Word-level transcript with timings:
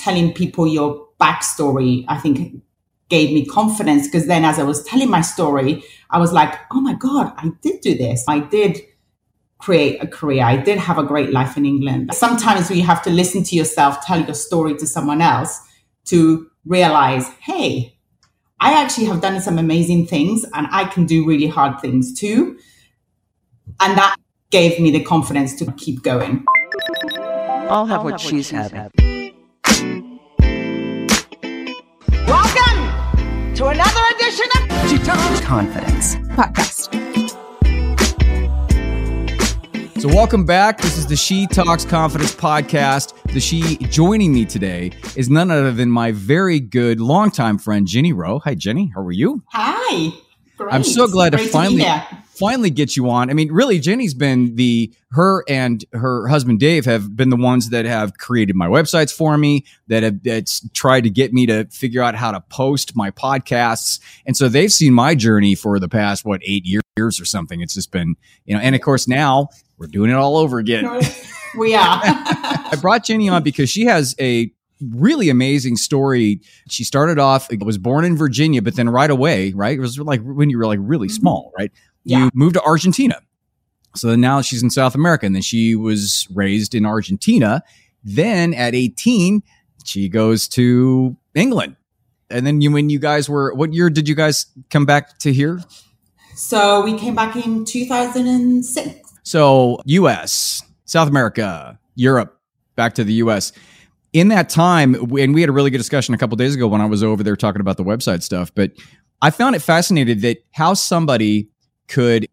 telling 0.00 0.32
people 0.32 0.66
your 0.66 1.08
backstory, 1.20 2.04
I 2.08 2.18
think 2.18 2.62
gave 3.10 3.32
me 3.32 3.44
confidence 3.44 4.06
because 4.06 4.26
then 4.26 4.44
as 4.44 4.58
I 4.58 4.62
was 4.62 4.82
telling 4.84 5.10
my 5.10 5.20
story, 5.20 5.82
I 6.08 6.18
was 6.18 6.32
like, 6.32 6.54
oh 6.70 6.80
my 6.80 6.94
God, 6.94 7.32
I 7.36 7.50
did 7.60 7.80
do 7.80 7.96
this. 7.96 8.24
I 8.26 8.38
did 8.38 8.80
create 9.58 10.02
a 10.02 10.06
career. 10.06 10.44
I 10.44 10.56
did 10.56 10.78
have 10.78 10.96
a 10.96 11.02
great 11.02 11.30
life 11.30 11.56
in 11.56 11.66
England. 11.66 12.14
Sometimes 12.14 12.70
we 12.70 12.80
have 12.80 13.02
to 13.02 13.10
listen 13.10 13.42
to 13.44 13.56
yourself, 13.56 14.04
tell 14.04 14.20
your 14.20 14.34
story 14.34 14.74
to 14.76 14.86
someone 14.86 15.20
else 15.20 15.60
to 16.06 16.50
realize, 16.64 17.28
hey, 17.40 17.96
I 18.58 18.82
actually 18.82 19.06
have 19.06 19.20
done 19.20 19.40
some 19.40 19.58
amazing 19.58 20.06
things 20.06 20.44
and 20.54 20.66
I 20.70 20.84
can 20.84 21.04
do 21.04 21.26
really 21.26 21.46
hard 21.46 21.80
things 21.80 22.18
too. 22.18 22.58
And 23.80 23.98
that 23.98 24.16
gave 24.50 24.80
me 24.80 24.90
the 24.90 25.02
confidence 25.02 25.54
to 25.56 25.72
keep 25.72 26.02
going. 26.02 26.44
I'll 27.70 27.86
have, 27.86 27.98
I'll 27.98 28.04
what, 28.04 28.12
have 28.12 28.20
she's 28.20 28.52
what 28.52 28.62
she's 28.62 28.70
having. 28.72 28.90
Welcome 29.00 29.19
to 33.60 33.66
another 33.66 34.00
edition 34.14 34.46
of 34.58 34.88
She 34.88 34.96
Talks 34.96 35.40
Confidence 35.42 36.14
podcast. 36.34 36.88
So, 40.00 40.08
welcome 40.08 40.46
back. 40.46 40.80
This 40.80 40.96
is 40.96 41.06
the 41.06 41.14
She 41.14 41.46
Talks 41.46 41.84
Confidence 41.84 42.34
podcast. 42.34 43.12
The 43.34 43.38
she 43.38 43.76
joining 43.90 44.32
me 44.32 44.46
today 44.46 44.92
is 45.14 45.28
none 45.28 45.50
other 45.50 45.72
than 45.72 45.90
my 45.90 46.10
very 46.10 46.58
good 46.58 47.02
longtime 47.02 47.58
friend, 47.58 47.86
Ginnie 47.86 48.14
Rowe. 48.14 48.38
Hi, 48.38 48.54
Ginnie. 48.54 48.92
How 48.94 49.02
are 49.02 49.12
you? 49.12 49.42
Hi. 49.48 50.10
Great. 50.56 50.72
I'm 50.72 50.82
so 50.82 51.06
glad 51.06 51.34
Great 51.34 51.44
to 51.44 51.48
finally 51.50 51.82
to 51.82 52.06
finally 52.40 52.70
get 52.70 52.96
you 52.96 53.10
on. 53.10 53.28
I 53.28 53.34
mean, 53.34 53.52
really, 53.52 53.78
Ginnie's 53.78 54.14
been 54.14 54.56
the 54.56 54.92
her 55.12 55.44
and 55.46 55.84
her 55.92 56.26
husband 56.26 56.58
Dave 56.58 56.86
have 56.86 57.14
been 57.14 57.28
the 57.28 57.36
ones 57.36 57.68
that 57.68 57.84
have 57.84 58.16
created 58.16 58.56
my 58.56 58.66
websites 58.66 59.14
for 59.14 59.36
me, 59.36 59.66
that 59.88 60.02
have 60.02 60.22
that's 60.22 60.66
tried 60.70 61.02
to 61.02 61.10
get 61.10 61.34
me 61.34 61.46
to 61.46 61.66
figure 61.66 62.02
out 62.02 62.14
how 62.14 62.32
to 62.32 62.40
post 62.40 62.96
my 62.96 63.10
podcasts, 63.10 64.00
and 64.26 64.36
so 64.36 64.48
they've 64.48 64.72
seen 64.72 64.94
my 64.94 65.14
journey 65.14 65.54
for 65.54 65.78
the 65.78 65.88
past 65.88 66.24
what 66.24 66.40
eight 66.44 66.64
years 66.64 67.20
or 67.20 67.24
something. 67.26 67.60
It's 67.60 67.74
just 67.74 67.92
been 67.92 68.16
you 68.46 68.56
know, 68.56 68.60
and 68.60 68.74
of 68.74 68.80
course 68.80 69.06
now 69.06 69.48
we're 69.76 69.86
doing 69.86 70.10
it 70.10 70.14
all 70.14 70.38
over 70.38 70.58
again. 70.58 70.84
we 71.58 71.74
are. 71.74 72.00
I 72.02 72.78
brought 72.80 73.04
Ginnie 73.04 73.28
on 73.28 73.42
because 73.42 73.68
she 73.68 73.84
has 73.84 74.14
a 74.18 74.50
really 74.80 75.28
amazing 75.28 75.76
story. 75.76 76.40
She 76.68 76.84
started 76.84 77.18
off, 77.18 77.48
was 77.60 77.78
born 77.78 78.04
in 78.04 78.16
Virginia, 78.16 78.62
but 78.62 78.76
then 78.76 78.88
right 78.88 79.10
away, 79.10 79.52
right? 79.52 79.76
It 79.76 79.80
was 79.80 79.98
like 79.98 80.22
when 80.22 80.50
you 80.50 80.58
were 80.58 80.66
like 80.66 80.78
really 80.82 81.08
mm-hmm. 81.08 81.16
small, 81.16 81.52
right? 81.58 81.70
Yeah. 82.04 82.24
You 82.24 82.30
moved 82.34 82.54
to 82.54 82.62
Argentina. 82.62 83.20
So 83.96 84.14
now 84.14 84.40
she's 84.40 84.62
in 84.62 84.70
South 84.70 84.94
America 84.94 85.26
and 85.26 85.34
then 85.34 85.42
she 85.42 85.74
was 85.74 86.28
raised 86.32 86.74
in 86.74 86.86
Argentina. 86.86 87.62
Then 88.04 88.54
at 88.54 88.74
18, 88.74 89.42
she 89.84 90.08
goes 90.08 90.48
to 90.48 91.16
England. 91.34 91.76
And 92.30 92.46
then 92.46 92.60
you, 92.60 92.70
when 92.70 92.90
you 92.90 93.00
guys 93.00 93.28
were, 93.28 93.52
what 93.54 93.72
year 93.72 93.90
did 93.90 94.08
you 94.08 94.14
guys 94.14 94.46
come 94.70 94.86
back 94.86 95.18
to 95.18 95.32
here? 95.32 95.60
So 96.34 96.82
we 96.82 96.96
came 96.96 97.14
back 97.14 97.36
in 97.36 97.64
2006. 97.64 99.12
So, 99.24 99.78
US, 99.84 100.62
South 100.84 101.08
America, 101.08 101.78
Europe, 101.96 102.40
back 102.76 102.94
to 102.94 103.04
the 103.04 103.14
US. 103.14 103.52
In 104.12 104.28
that 104.28 104.48
time, 104.48 104.94
and 104.94 105.34
we 105.34 105.40
had 105.40 105.50
a 105.50 105.52
really 105.52 105.70
good 105.70 105.78
discussion 105.78 106.14
a 106.14 106.18
couple 106.18 106.36
days 106.36 106.54
ago 106.54 106.66
when 106.66 106.80
I 106.80 106.86
was 106.86 107.02
over 107.02 107.22
there 107.22 107.36
talking 107.36 107.60
about 107.60 107.76
the 107.76 107.84
website 107.84 108.22
stuff, 108.22 108.52
but 108.54 108.72
I 109.22 109.30
found 109.30 109.54
it 109.54 109.60
fascinating 109.60 110.20
that 110.20 110.38
how 110.52 110.74
somebody 110.74 111.48
could 111.90 112.26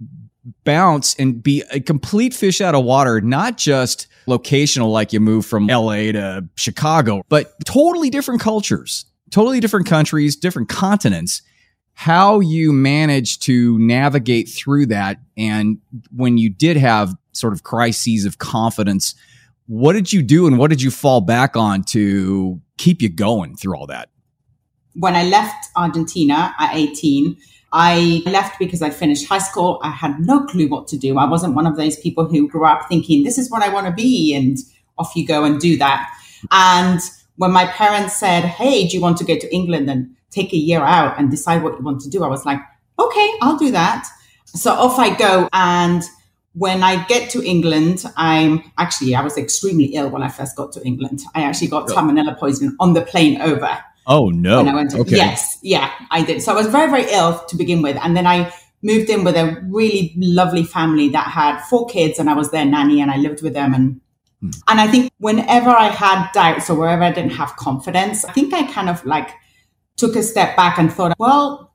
bounce 0.64 1.14
and 1.16 1.44
be 1.44 1.64
a 1.72 1.80
complete 1.80 2.34
fish 2.34 2.62
out 2.62 2.76
of 2.76 2.86
water, 2.86 3.20
not 3.20 3.58
just 3.58 4.08
locational, 4.28 4.92
like 4.92 5.12
you 5.12 5.20
move 5.20 5.46
from 5.46 5.68
LA 5.68 6.12
to 6.14 6.48
Chicago, 6.56 7.24
but 7.28 7.54
totally 7.66 8.10
different 8.10 8.40
cultures, 8.40 9.06
totally 9.30 9.60
different 9.60 9.88
countries, 9.88 10.36
different 10.36 10.70
continents. 10.70 11.42
How 11.94 12.40
you 12.40 12.72
managed 12.72 13.42
to 13.44 13.78
navigate 13.80 14.48
through 14.48 14.86
that 14.88 15.18
and 15.36 15.80
when 16.16 16.38
you 16.38 16.50
did 16.50 16.78
have 16.78 17.16
sort 17.34 17.54
of 17.54 17.64
crises 17.64 18.26
of 18.26 18.38
confidence 18.38 19.16
what 19.68 19.94
did 19.94 20.12
you 20.12 20.24
do 20.24 20.48
and 20.48 20.58
what 20.58 20.70
did 20.70 20.82
you 20.82 20.90
fall 20.90 21.22
back 21.22 21.56
on 21.56 21.84
to 21.84 22.60
keep 22.78 23.02
you 23.02 23.10
going 23.10 23.56
through 23.56 23.76
all 23.76 23.88
that? 23.88 24.10
When 24.96 25.16
i 25.16 25.24
left 25.24 25.68
argentina 25.76 26.56
at 26.58 26.76
18 26.76 27.38
i 27.74 28.22
left 28.26 28.58
because 28.60 28.82
i 28.82 28.90
finished 28.90 29.28
high 29.28 29.38
school 29.38 29.80
i 29.84 29.90
had 29.90 30.20
no 30.20 30.46
clue 30.46 30.68
what 30.68 30.88
to 30.88 30.98
do 30.98 31.18
i 31.18 31.26
wasn't 31.26 31.54
one 31.54 31.68
of 31.68 31.76
those 31.76 31.98
people 31.98 32.26
who 32.26 32.48
grew 32.48 32.66
up 32.66 32.88
thinking 32.88 33.24
this 33.24 33.38
is 33.38 33.50
what 33.52 33.62
i 33.62 33.70
want 33.70 33.86
to 33.86 33.94
be 33.94 34.34
and 34.34 34.58
off 34.98 35.16
you 35.16 35.26
go 35.26 35.44
and 35.44 35.60
do 35.60 35.78
that 35.78 36.10
and 36.52 37.00
when 37.36 37.52
my 37.52 37.66
parents 37.68 38.16
said 38.16 38.42
hey 38.42 38.88
do 38.88 38.96
you 38.96 39.02
want 39.02 39.18
to 39.18 39.24
go 39.24 39.38
to 39.38 39.54
england 39.54 39.90
and 39.90 40.10
take 40.38 40.54
a 40.54 40.58
year 40.58 40.82
out 40.82 41.20
and 41.20 41.32
decide 41.32 41.64
what 41.64 41.78
you 41.78 41.84
want 41.84 42.02
to 42.02 42.10
do. 42.10 42.24
I 42.24 42.28
was 42.28 42.46
like, 42.46 42.60
okay, 43.00 43.34
I'll 43.42 43.58
do 43.58 43.72
that. 43.72 44.08
So 44.46 44.72
off 44.72 45.00
I 45.00 45.16
go. 45.16 45.50
And 45.54 46.04
when 46.54 46.84
I 46.84 47.04
get 47.06 47.30
to 47.32 47.44
England, 47.44 48.06
I'm 48.16 48.64
actually, 48.78 49.16
I 49.16 49.22
was 49.22 49.38
extremely 49.38 49.86
ill 49.96 50.10
when 50.10 50.24
I 50.24 50.30
first 50.30 50.56
got 50.56 50.72
to 50.74 50.84
England. 50.84 51.22
I 51.36 51.44
actually 51.44 51.68
got 51.68 51.88
salmonella 51.88 52.38
poisoning 52.38 52.76
on 52.80 52.94
the 52.94 53.02
plane 53.02 53.42
over. 53.42 53.78
Oh, 54.08 54.30
no. 54.30 54.58
When 54.58 54.70
I 54.70 54.76
went 54.76 54.92
to, 54.92 55.00
okay. 55.00 55.18
Yes, 55.18 55.60
yeah, 55.62 55.92
I 56.10 56.24
did. 56.24 56.42
So 56.42 56.54
I 56.54 56.56
was 56.56 56.68
very, 56.68 56.90
very 56.90 57.12
ill 57.12 57.44
to 57.50 57.58
begin 57.58 57.82
with. 57.82 57.98
And 58.02 58.16
then 58.16 58.26
I 58.26 58.54
moved 58.82 59.10
in 59.10 59.24
with 59.24 59.36
a 59.36 59.62
really 59.68 60.14
lovely 60.18 60.64
family 60.64 61.10
that 61.10 61.28
had 61.28 61.62
four 61.64 61.88
kids 61.88 62.20
and 62.20 62.30
I 62.30 62.34
was 62.34 62.52
their 62.52 62.66
nanny 62.66 63.02
and 63.02 63.12
I 63.12 63.18
lived 63.18 63.42
with 63.42 63.54
them 63.54 63.74
and 63.74 64.02
hmm. 64.40 64.50
and 64.68 64.80
I 64.80 64.88
think 64.88 65.12
whenever 65.18 65.70
I 65.70 65.88
had 65.88 66.32
doubts 66.32 66.70
or 66.70 66.78
wherever 66.78 67.04
I 67.04 67.12
didn't 67.12 67.32
have 67.32 67.56
confidence, 67.56 68.24
I 68.24 68.34
think 68.34 68.54
I 68.54 68.72
kind 68.72 68.90
of 68.90 69.04
like 69.06 69.32
took 69.96 70.16
a 70.16 70.24
step 70.24 70.56
back 70.56 70.78
and 70.78 70.94
thought, 70.94 71.16
well, 71.18 71.74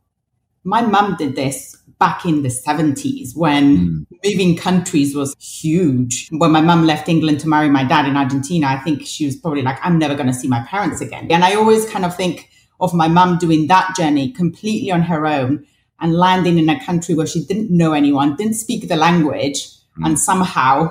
my 0.65 0.81
mum 0.81 1.17
did 1.17 1.35
this 1.35 1.77
back 2.03 2.27
in 2.27 2.43
the 2.43 2.49
70s 2.49 3.37
when 3.37 3.79
mm. 3.79 4.07
moving 4.25 4.57
countries 4.57 5.15
was 5.15 5.37
huge. 5.39 6.29
When 6.33 6.51
my 6.51 6.61
mum 6.61 6.85
left 6.85 7.09
England 7.09 7.39
to 7.41 7.49
marry 7.49 7.69
my 7.69 7.85
dad 7.85 8.09
in 8.09 8.17
Argentina, 8.17 8.67
I 8.67 8.79
think 8.79 9.07
she 9.07 9.25
was 9.25 9.37
probably 9.37 9.63
like, 9.63 9.79
I'm 9.85 10.01
never 10.01 10.17
going 10.17 10.27
to 10.27 10.35
see 10.35 10.49
my 10.49 10.65
parents 10.65 11.01
again. 11.01 11.31
And 11.31 11.45
I 11.45 11.55
always 11.55 11.89
kind 11.89 12.05
of 12.05 12.17
think 12.17 12.51
of 12.81 12.93
my 12.93 13.07
mum 13.07 13.39
doing 13.39 13.69
that 13.69 13.95
journey 13.97 14.33
completely 14.33 14.91
on 14.91 15.03
her 15.03 15.29
own 15.29 15.65
and 16.01 16.13
landing 16.13 16.59
in 16.59 16.69
a 16.69 16.85
country 16.85 17.15
where 17.15 17.29
she 17.29 17.45
didn't 17.45 17.71
know 17.71 17.93
anyone, 17.93 18.35
didn't 18.35 18.55
speak 18.55 18.89
the 18.89 18.97
language, 18.97 19.69
mm. 19.97 20.05
and 20.05 20.19
somehow 20.19 20.91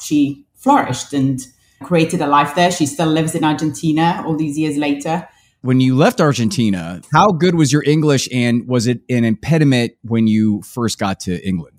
she 0.00 0.46
flourished 0.54 1.12
and 1.12 1.40
created 1.82 2.22
a 2.22 2.26
life 2.26 2.54
there. 2.54 2.72
She 2.72 2.86
still 2.86 3.08
lives 3.08 3.34
in 3.34 3.44
Argentina 3.44 4.24
all 4.26 4.38
these 4.38 4.56
years 4.58 4.78
later 4.78 5.28
when 5.62 5.80
you 5.80 5.96
left 5.96 6.20
Argentina, 6.20 7.00
how 7.12 7.28
good 7.28 7.54
was 7.54 7.72
your 7.72 7.82
English 7.84 8.28
and 8.32 8.68
was 8.68 8.86
it 8.86 9.00
an 9.08 9.24
impediment 9.24 9.92
when 10.02 10.26
you 10.26 10.60
first 10.62 10.98
got 10.98 11.20
to 11.20 11.44
England? 11.46 11.78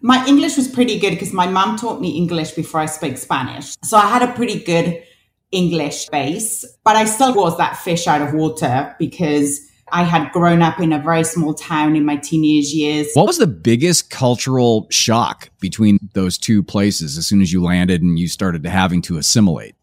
My 0.00 0.24
English 0.26 0.56
was 0.56 0.68
pretty 0.68 0.98
good 0.98 1.10
because 1.10 1.32
my 1.32 1.46
mom 1.46 1.76
taught 1.76 2.00
me 2.00 2.16
English 2.16 2.52
before 2.52 2.80
I 2.80 2.86
spoke 2.86 3.16
Spanish. 3.16 3.74
So 3.82 3.96
I 3.96 4.06
had 4.06 4.22
a 4.22 4.32
pretty 4.32 4.60
good 4.60 5.02
English 5.50 6.08
base, 6.08 6.64
but 6.84 6.96
I 6.96 7.04
still 7.04 7.34
was 7.34 7.56
that 7.58 7.76
fish 7.76 8.06
out 8.06 8.22
of 8.22 8.32
water 8.32 8.94
because 8.98 9.60
I 9.90 10.04
had 10.04 10.30
grown 10.32 10.62
up 10.62 10.80
in 10.80 10.92
a 10.92 10.98
very 10.98 11.24
small 11.24 11.54
town 11.54 11.96
in 11.96 12.04
my 12.04 12.16
teenage 12.16 12.66
years. 12.66 13.08
What 13.14 13.26
was 13.26 13.38
the 13.38 13.46
biggest 13.46 14.10
cultural 14.10 14.86
shock 14.90 15.50
between 15.60 15.98
those 16.12 16.38
two 16.38 16.62
places 16.62 17.18
as 17.18 17.26
soon 17.26 17.42
as 17.42 17.52
you 17.52 17.62
landed 17.62 18.02
and 18.02 18.18
you 18.18 18.28
started 18.28 18.64
having 18.66 19.02
to 19.02 19.18
assimilate? 19.18 19.74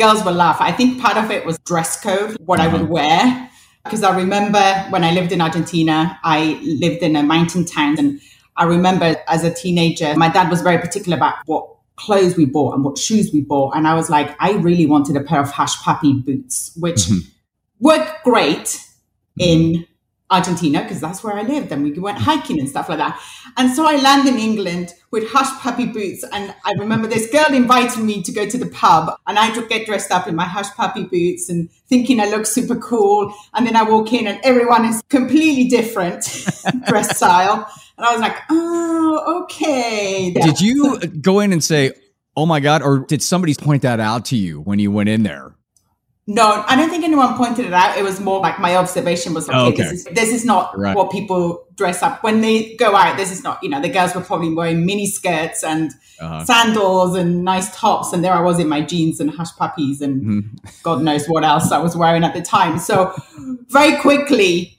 Girls 0.00 0.24
will 0.24 0.32
laugh. 0.32 0.60
I 0.60 0.72
think 0.72 1.00
part 1.00 1.16
of 1.16 1.30
it 1.30 1.44
was 1.44 1.58
dress 1.60 2.00
code, 2.00 2.36
what 2.44 2.58
uh-huh. 2.58 2.68
I 2.68 2.72
would 2.72 2.82
uh-huh. 2.82 2.92
wear. 2.92 3.50
Because 3.84 4.02
I 4.02 4.14
remember 4.16 4.62
when 4.90 5.04
I 5.04 5.12
lived 5.12 5.32
in 5.32 5.40
Argentina, 5.40 6.18
I 6.22 6.60
lived 6.62 7.02
in 7.02 7.16
a 7.16 7.22
mountain 7.22 7.64
town. 7.64 7.98
And 7.98 8.20
I 8.56 8.64
remember 8.64 9.16
as 9.26 9.42
a 9.42 9.52
teenager, 9.52 10.14
my 10.16 10.28
dad 10.28 10.50
was 10.50 10.60
very 10.60 10.78
particular 10.78 11.16
about 11.16 11.36
what 11.46 11.66
clothes 11.96 12.36
we 12.36 12.44
bought 12.44 12.74
and 12.74 12.84
what 12.84 12.98
shoes 12.98 13.32
we 13.32 13.40
bought. 13.40 13.74
And 13.74 13.86
I 13.86 13.94
was 13.94 14.10
like, 14.10 14.36
I 14.38 14.52
really 14.52 14.86
wanted 14.86 15.16
a 15.16 15.22
pair 15.22 15.40
of 15.40 15.50
Hush 15.50 15.80
Puppy 15.82 16.12
boots, 16.14 16.72
which 16.76 17.06
mm-hmm. 17.06 17.28
worked 17.78 18.24
great 18.24 18.66
mm-hmm. 18.66 19.40
in 19.40 19.86
Argentina 20.30 20.82
because 20.82 21.00
that's 21.00 21.24
where 21.24 21.34
I 21.34 21.42
lived 21.42 21.72
and 21.72 21.82
we 21.82 21.92
went 21.92 22.18
hiking 22.18 22.60
and 22.60 22.68
stuff 22.68 22.88
like 22.88 22.98
that. 22.98 23.20
And 23.56 23.74
so 23.74 23.84
I 23.86 23.96
land 23.96 24.28
in 24.28 24.38
England 24.38 24.94
with 25.10 25.28
hush 25.28 25.50
puppy 25.60 25.86
boots. 25.86 26.24
And 26.32 26.54
I 26.64 26.72
remember 26.72 27.08
this 27.08 27.30
girl 27.30 27.52
inviting 27.52 28.06
me 28.06 28.22
to 28.22 28.32
go 28.32 28.46
to 28.46 28.56
the 28.56 28.66
pub 28.66 29.18
and 29.26 29.38
I 29.38 29.52
get 29.66 29.86
dressed 29.86 30.10
up 30.10 30.28
in 30.28 30.36
my 30.36 30.44
hush 30.44 30.70
puppy 30.76 31.04
boots 31.04 31.48
and 31.48 31.68
thinking 31.88 32.20
I 32.20 32.26
look 32.26 32.46
super 32.46 32.76
cool. 32.76 33.34
And 33.54 33.66
then 33.66 33.74
I 33.74 33.82
walk 33.82 34.12
in 34.12 34.26
and 34.26 34.40
everyone 34.44 34.84
is 34.84 35.02
completely 35.08 35.68
different 35.68 36.22
dress 36.86 37.16
style. 37.16 37.68
And 37.96 38.06
I 38.06 38.12
was 38.12 38.20
like, 38.20 38.36
oh, 38.50 39.42
okay. 39.42 40.30
Did 40.32 40.60
you 40.60 40.98
go 41.20 41.40
in 41.40 41.52
and 41.52 41.62
say, 41.62 41.92
oh 42.36 42.46
my 42.46 42.60
God, 42.60 42.82
or 42.82 43.00
did 43.00 43.22
somebody 43.22 43.54
point 43.54 43.82
that 43.82 44.00
out 44.00 44.26
to 44.26 44.36
you 44.36 44.60
when 44.60 44.78
you 44.78 44.90
went 44.92 45.08
in 45.08 45.24
there? 45.24 45.49
No, 46.32 46.64
I 46.68 46.76
don't 46.76 46.90
think 46.90 47.02
anyone 47.04 47.36
pointed 47.36 47.66
it 47.66 47.72
out. 47.72 47.98
It 47.98 48.04
was 48.04 48.20
more 48.20 48.40
like 48.40 48.60
my 48.60 48.76
observation 48.76 49.34
was, 49.34 49.48
okay, 49.48 49.58
Oh, 49.58 49.66
okay. 49.68 49.82
This, 49.82 49.92
is, 49.92 50.04
this 50.14 50.32
is 50.32 50.44
not 50.44 50.78
Right. 50.78 50.94
what 50.96 51.10
people 51.10 51.64
dress 51.74 52.02
up 52.02 52.22
when 52.22 52.40
they 52.40 52.76
go 52.76 52.94
out. 52.94 53.16
This 53.16 53.32
is 53.32 53.42
not, 53.42 53.58
you 53.62 53.68
know, 53.68 53.80
the 53.80 53.88
girls 53.88 54.14
were 54.14 54.20
probably 54.20 54.54
wearing 54.54 54.86
mini 54.86 55.10
skirts 55.10 55.64
and 55.64 55.90
Uh-huh. 56.20 56.44
sandals 56.44 57.16
and 57.16 57.44
nice 57.44 57.74
tops. 57.74 58.12
And 58.12 58.22
there 58.22 58.32
I 58.34 58.42
was 58.42 58.58
in 58.60 58.68
my 58.68 58.82
jeans 58.82 59.18
and 59.20 59.30
hush 59.30 59.52
puppies 59.56 60.00
and 60.02 60.22
Mhm. 60.22 60.42
God 60.82 61.02
knows 61.02 61.26
what 61.26 61.42
else 61.44 61.72
I 61.72 61.78
was 61.78 61.96
wearing 61.96 62.22
at 62.24 62.34
the 62.34 62.42
time. 62.42 62.78
So 62.78 63.12
very 63.68 63.96
quickly 63.96 64.76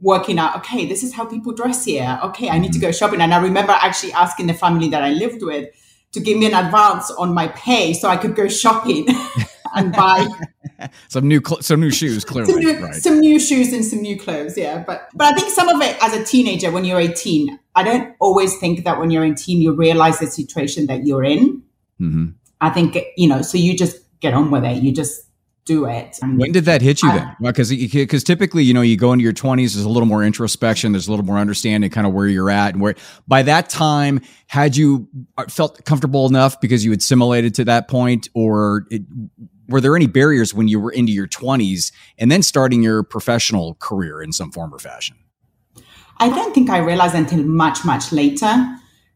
working 0.00 0.38
out, 0.38 0.56
okay, 0.56 0.84
this 0.84 1.02
is 1.02 1.14
how 1.14 1.24
people 1.24 1.52
dress 1.52 1.84
here. 1.84 2.18
Okay, 2.24 2.50
I 2.50 2.58
need 2.58 2.72
to 2.72 2.78
go 2.80 2.90
shopping. 2.92 3.20
And 3.20 3.32
I 3.32 3.38
remember 3.38 3.72
actually 3.72 4.12
asking 4.12 4.48
the 4.48 4.54
family 4.54 4.88
that 4.88 5.02
I 5.02 5.10
lived 5.10 5.42
with 5.42 5.68
to 6.12 6.20
give 6.20 6.36
me 6.36 6.46
an 6.46 6.54
advance 6.66 7.10
on 7.12 7.32
my 7.32 7.46
pay 7.48 7.94
so 7.94 8.08
I 8.08 8.16
could 8.16 8.34
go 8.34 8.46
shopping 8.48 9.06
and 9.74 9.92
buy 9.92 10.26
Some 11.08 11.28
new 11.28 11.40
cl- 11.44 11.62
some 11.62 11.80
new 11.80 11.90
shoes, 11.90 12.22
some 12.22 12.44
clearly. 12.44 12.64
new, 12.64 12.84
right. 12.84 12.94
some 12.94 13.20
new 13.20 13.38
shoes 13.38 13.72
and 13.72 13.84
some 13.84 14.00
new 14.00 14.18
clothes. 14.18 14.56
Yeah, 14.56 14.82
but 14.84 15.08
but 15.14 15.32
I 15.32 15.36
think 15.36 15.50
some 15.50 15.68
of 15.68 15.80
it 15.80 15.96
as 16.02 16.14
a 16.14 16.24
teenager, 16.24 16.70
when 16.70 16.84
you're 16.84 17.00
18, 17.00 17.58
I 17.74 17.82
don't 17.84 18.14
always 18.20 18.56
think 18.58 18.84
that 18.84 18.98
when 18.98 19.10
you're 19.10 19.24
18 19.24 19.60
you 19.60 19.72
realize 19.72 20.18
the 20.18 20.26
situation 20.26 20.86
that 20.86 21.06
you're 21.06 21.24
in. 21.24 21.62
hmm 21.98 22.30
I 22.60 22.70
think 22.70 22.96
you 23.16 23.28
know, 23.28 23.42
so 23.42 23.58
you 23.58 23.76
just 23.76 23.98
get 24.20 24.34
on 24.34 24.50
with 24.50 24.64
it. 24.64 24.82
You 24.82 24.92
just 24.92 25.22
do 25.64 25.84
it. 25.86 26.18
And 26.22 26.38
When 26.38 26.50
did 26.52 26.64
that 26.64 26.82
hit 26.82 27.02
you 27.02 27.10
then? 27.12 27.36
Because 27.40 27.70
because 27.70 28.24
typically, 28.24 28.64
you 28.64 28.74
know, 28.74 28.80
you 28.82 28.96
go 28.96 29.12
into 29.12 29.22
your 29.22 29.32
twenties, 29.32 29.74
there's 29.74 29.84
a 29.84 29.88
little 29.88 30.08
more 30.08 30.24
introspection, 30.24 30.92
there's 30.92 31.06
a 31.06 31.10
little 31.10 31.24
more 31.24 31.38
understanding, 31.38 31.90
kind 31.90 32.06
of 32.06 32.12
where 32.12 32.26
you're 32.26 32.50
at, 32.50 32.74
and 32.74 32.82
where 32.82 32.94
by 33.28 33.42
that 33.42 33.68
time, 33.68 34.20
had 34.48 34.76
you 34.76 35.08
uh, 35.38 35.44
felt 35.46 35.84
comfortable 35.84 36.26
enough 36.26 36.60
because 36.60 36.84
you 36.84 36.92
assimilated 36.92 37.54
to 37.56 37.64
that 37.66 37.88
point, 37.88 38.28
or 38.34 38.86
it, 38.90 39.02
were 39.68 39.80
there 39.80 39.96
any 39.96 40.06
barriers 40.06 40.52
when 40.52 40.68
you 40.68 40.80
were 40.80 40.90
into 40.90 41.12
your 41.12 41.26
twenties 41.26 41.92
and 42.18 42.30
then 42.30 42.42
starting 42.42 42.82
your 42.82 43.02
professional 43.02 43.74
career 43.74 44.22
in 44.22 44.32
some 44.32 44.50
form 44.50 44.74
or 44.74 44.78
fashion? 44.78 45.16
I 46.18 46.28
don't 46.28 46.54
think 46.54 46.70
I 46.70 46.78
realized 46.78 47.14
until 47.14 47.42
much, 47.42 47.84
much 47.84 48.12
later 48.12 48.66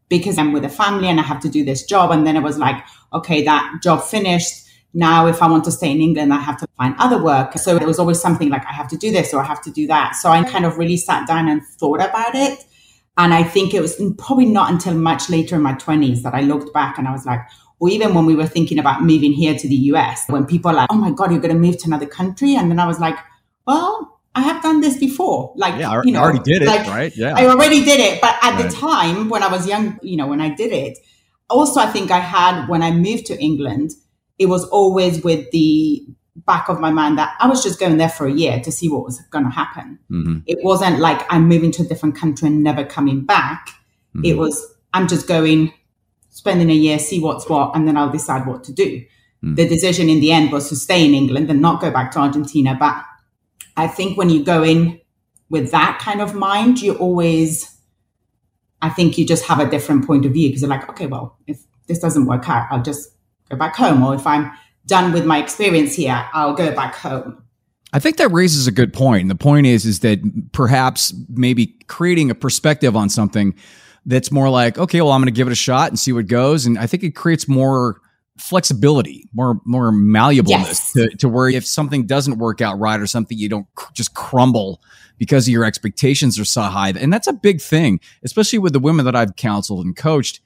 because 0.09 0.37
I'm 0.37 0.53
with 0.53 0.65
a 0.65 0.69
family 0.69 1.07
and 1.07 1.19
I 1.19 1.23
have 1.23 1.39
to 1.41 1.49
do 1.49 1.63
this 1.63 1.83
job. 1.85 2.11
And 2.11 2.25
then 2.25 2.35
it 2.35 2.41
was 2.41 2.57
like, 2.57 2.83
okay, 3.13 3.43
that 3.43 3.79
job 3.83 4.03
finished. 4.03 4.65
Now, 4.93 5.27
if 5.27 5.41
I 5.41 5.47
want 5.49 5.63
to 5.65 5.71
stay 5.71 5.91
in 5.91 6.01
England, 6.01 6.33
I 6.33 6.39
have 6.39 6.57
to 6.57 6.67
find 6.77 6.95
other 6.97 7.21
work. 7.21 7.53
So 7.57 7.77
there 7.77 7.87
was 7.87 7.99
always 7.99 8.19
something 8.19 8.49
like 8.49 8.65
I 8.65 8.73
have 8.73 8.87
to 8.89 8.97
do 8.97 9.11
this 9.11 9.33
or 9.33 9.41
I 9.41 9.45
have 9.45 9.61
to 9.63 9.71
do 9.71 9.85
that. 9.87 10.15
So 10.15 10.29
I 10.29 10.43
kind 10.43 10.65
of 10.65 10.77
really 10.77 10.97
sat 10.97 11.27
down 11.27 11.47
and 11.47 11.61
thought 11.79 12.01
about 12.01 12.35
it. 12.35 12.65
And 13.17 13.33
I 13.33 13.43
think 13.43 13.73
it 13.73 13.81
was 13.81 14.01
probably 14.17 14.45
not 14.45 14.71
until 14.71 14.93
much 14.93 15.29
later 15.29 15.55
in 15.55 15.61
my 15.61 15.73
20s 15.73 16.21
that 16.21 16.33
I 16.33 16.41
looked 16.41 16.73
back 16.73 16.97
and 16.97 17.07
I 17.07 17.11
was 17.11 17.25
like, 17.25 17.41
or 17.79 17.89
even 17.89 18.13
when 18.13 18.25
we 18.25 18.35
were 18.35 18.47
thinking 18.47 18.79
about 18.79 19.03
moving 19.03 19.33
here 19.33 19.55
to 19.57 19.67
the 19.67 19.75
US, 19.91 20.23
when 20.27 20.45
people 20.45 20.71
are 20.71 20.75
like, 20.75 20.87
oh 20.91 20.95
my 20.95 21.11
God, 21.11 21.31
you're 21.31 21.39
going 21.41 21.53
to 21.53 21.59
move 21.59 21.77
to 21.79 21.87
another 21.87 22.07
country. 22.07 22.55
And 22.55 22.71
then 22.71 22.79
I 22.79 22.87
was 22.87 22.99
like, 22.99 23.17
well, 23.65 24.19
I 24.33 24.41
have 24.41 24.61
done 24.63 24.81
this 24.81 24.97
before. 24.97 25.53
Like, 25.55 25.79
Yeah, 25.79 25.91
I 25.91 26.01
you 26.03 26.11
know, 26.11 26.19
I 26.19 26.23
already 26.23 26.39
did 26.39 26.61
it, 26.63 26.67
like, 26.67 26.87
right? 26.87 27.15
Yeah. 27.15 27.33
I 27.35 27.45
already 27.47 27.83
did 27.83 27.99
it. 27.99 28.21
But 28.21 28.35
at 28.41 28.53
Right. 28.55 28.69
the 28.69 28.75
time 28.75 29.29
when 29.29 29.43
I 29.43 29.47
was 29.47 29.67
young, 29.67 29.99
you 30.01 30.17
know, 30.17 30.27
when 30.27 30.41
I 30.41 30.49
did 30.49 30.71
it, 30.71 30.97
also 31.49 31.79
I 31.79 31.87
think 31.87 32.11
I 32.11 32.19
had 32.19 32.67
when 32.67 32.81
I 32.81 32.91
moved 32.91 33.25
to 33.27 33.39
England, 33.39 33.91
it 34.39 34.47
was 34.47 34.63
always 34.69 35.23
with 35.23 35.49
the 35.51 36.05
back 36.45 36.69
of 36.69 36.79
my 36.79 36.91
mind 36.91 37.17
that 37.17 37.35
I 37.39 37.47
was 37.47 37.63
just 37.63 37.79
going 37.79 37.97
there 37.97 38.09
for 38.09 38.27
a 38.27 38.31
year 38.31 38.59
to 38.59 38.71
see 38.71 38.89
what 38.89 39.03
was 39.03 39.19
going 39.31 39.45
to 39.45 39.51
happen. 39.51 39.99
hmm 40.09 40.37
It 40.45 40.59
wasn't 40.63 40.99
like 40.99 41.21
I'm 41.31 41.47
moving 41.47 41.71
to 41.71 41.83
a 41.83 41.85
different 41.85 42.15
country 42.15 42.47
and 42.47 42.63
never 42.63 42.83
coming 42.85 43.25
back. 43.25 43.69
It 44.23 44.33
Mhm. 44.35 44.37
was 44.37 44.65
I'm 44.93 45.07
just 45.07 45.27
going, 45.27 45.73
spending 46.37 46.69
a 46.69 46.73
year, 46.73 46.99
see 46.99 47.19
what's 47.19 47.49
what, 47.49 47.75
and 47.75 47.87
then 47.87 47.97
I'll 47.97 48.11
decide 48.11 48.45
what 48.45 48.63
to 48.65 48.71
do. 48.71 49.03
Mm. 49.43 49.55
The 49.55 49.67
decision 49.67 50.07
in 50.07 50.19
the 50.19 50.31
end 50.31 50.51
was 50.51 50.69
to 50.69 50.75
stay 50.75 51.03
in 51.03 51.15
England 51.15 51.49
and 51.49 51.61
not 51.61 51.81
go 51.81 51.89
back 51.89 52.11
to 52.11 52.19
Argentina. 52.19 52.77
But 52.79 53.03
I 53.75 53.87
think 53.87 54.19
when 54.19 54.29
you 54.29 54.43
go 54.43 54.63
in 54.63 55.01
with 55.49 55.71
that 55.71 55.97
kind 55.99 56.21
of 56.21 56.35
mind, 56.35 56.79
you 56.79 56.93
always, 56.93 57.75
I 58.83 58.89
think 58.89 59.17
you 59.17 59.25
just 59.25 59.45
have 59.45 59.59
a 59.59 59.67
different 59.67 60.05
point 60.05 60.27
of 60.27 60.33
view 60.33 60.49
because 60.49 60.61
you're 60.61 60.69
like, 60.69 60.87
okay, 60.89 61.07
well, 61.07 61.39
if 61.47 61.57
this 61.87 61.97
doesn't 61.97 62.27
work 62.27 62.47
out, 62.47 62.67
I'll 62.69 62.83
just 62.83 63.09
go 63.49 63.57
back 63.57 63.75
home. 63.75 64.03
Or 64.03 64.13
if 64.13 64.27
I'm 64.27 64.51
done 64.85 65.11
with 65.11 65.25
my 65.25 65.39
experience 65.39 65.95
here, 65.95 66.29
I'll 66.33 66.53
go 66.53 66.71
back 66.75 66.93
home. 66.93 67.43
I 67.93 67.99
think 67.99 68.17
that 68.17 68.31
raises 68.31 68.67
a 68.67 68.71
good 68.71 68.93
point. 68.93 69.21
And 69.21 69.31
the 69.31 69.35
point 69.35 69.65
is, 69.65 69.85
is 69.85 70.01
that 70.01 70.19
perhaps 70.51 71.15
maybe 71.29 71.67
creating 71.87 72.29
a 72.29 72.35
perspective 72.35 72.95
on 72.95 73.09
something 73.09 73.55
that's 74.07 74.31
more 74.31 74.49
like, 74.49 74.77
okay, 74.79 75.01
well, 75.01 75.11
I'm 75.11 75.21
going 75.21 75.27
to 75.33 75.37
give 75.37 75.47
it 75.47 75.51
a 75.51 75.55
shot 75.55 75.89
and 75.89 75.99
see 75.99 76.11
what 76.13 76.25
goes. 76.27 76.65
And 76.65 76.79
I 76.79 76.87
think 76.87 77.03
it 77.03 77.11
creates 77.11 77.47
more 77.47 78.01
flexibility, 78.37 79.27
more 79.33 79.59
more 79.65 79.91
malleableness 79.91 80.47
Yes. 80.49 80.93
to, 80.93 81.09
to 81.17 81.29
where 81.29 81.49
if 81.49 81.65
something 81.65 82.05
doesn't 82.05 82.37
work 82.37 82.61
out 82.61 82.79
right 82.79 82.99
or 82.99 83.07
something, 83.07 83.37
you 83.37 83.49
don't 83.49 83.67
cr- 83.75 83.91
just 83.93 84.13
crumble 84.13 84.81
because 85.17 85.49
your 85.49 85.65
expectations 85.65 86.39
are 86.39 86.45
so 86.45 86.61
high. 86.61 86.89
And 86.89 87.11
that's 87.11 87.27
a 87.27 87.33
big 87.33 87.59
thing, 87.61 87.99
especially 88.23 88.59
with 88.59 88.73
the 88.73 88.79
women 88.79 89.05
that 89.05 89.15
I've 89.15 89.35
counseled 89.35 89.85
and 89.85 89.95
coached. 89.95 90.39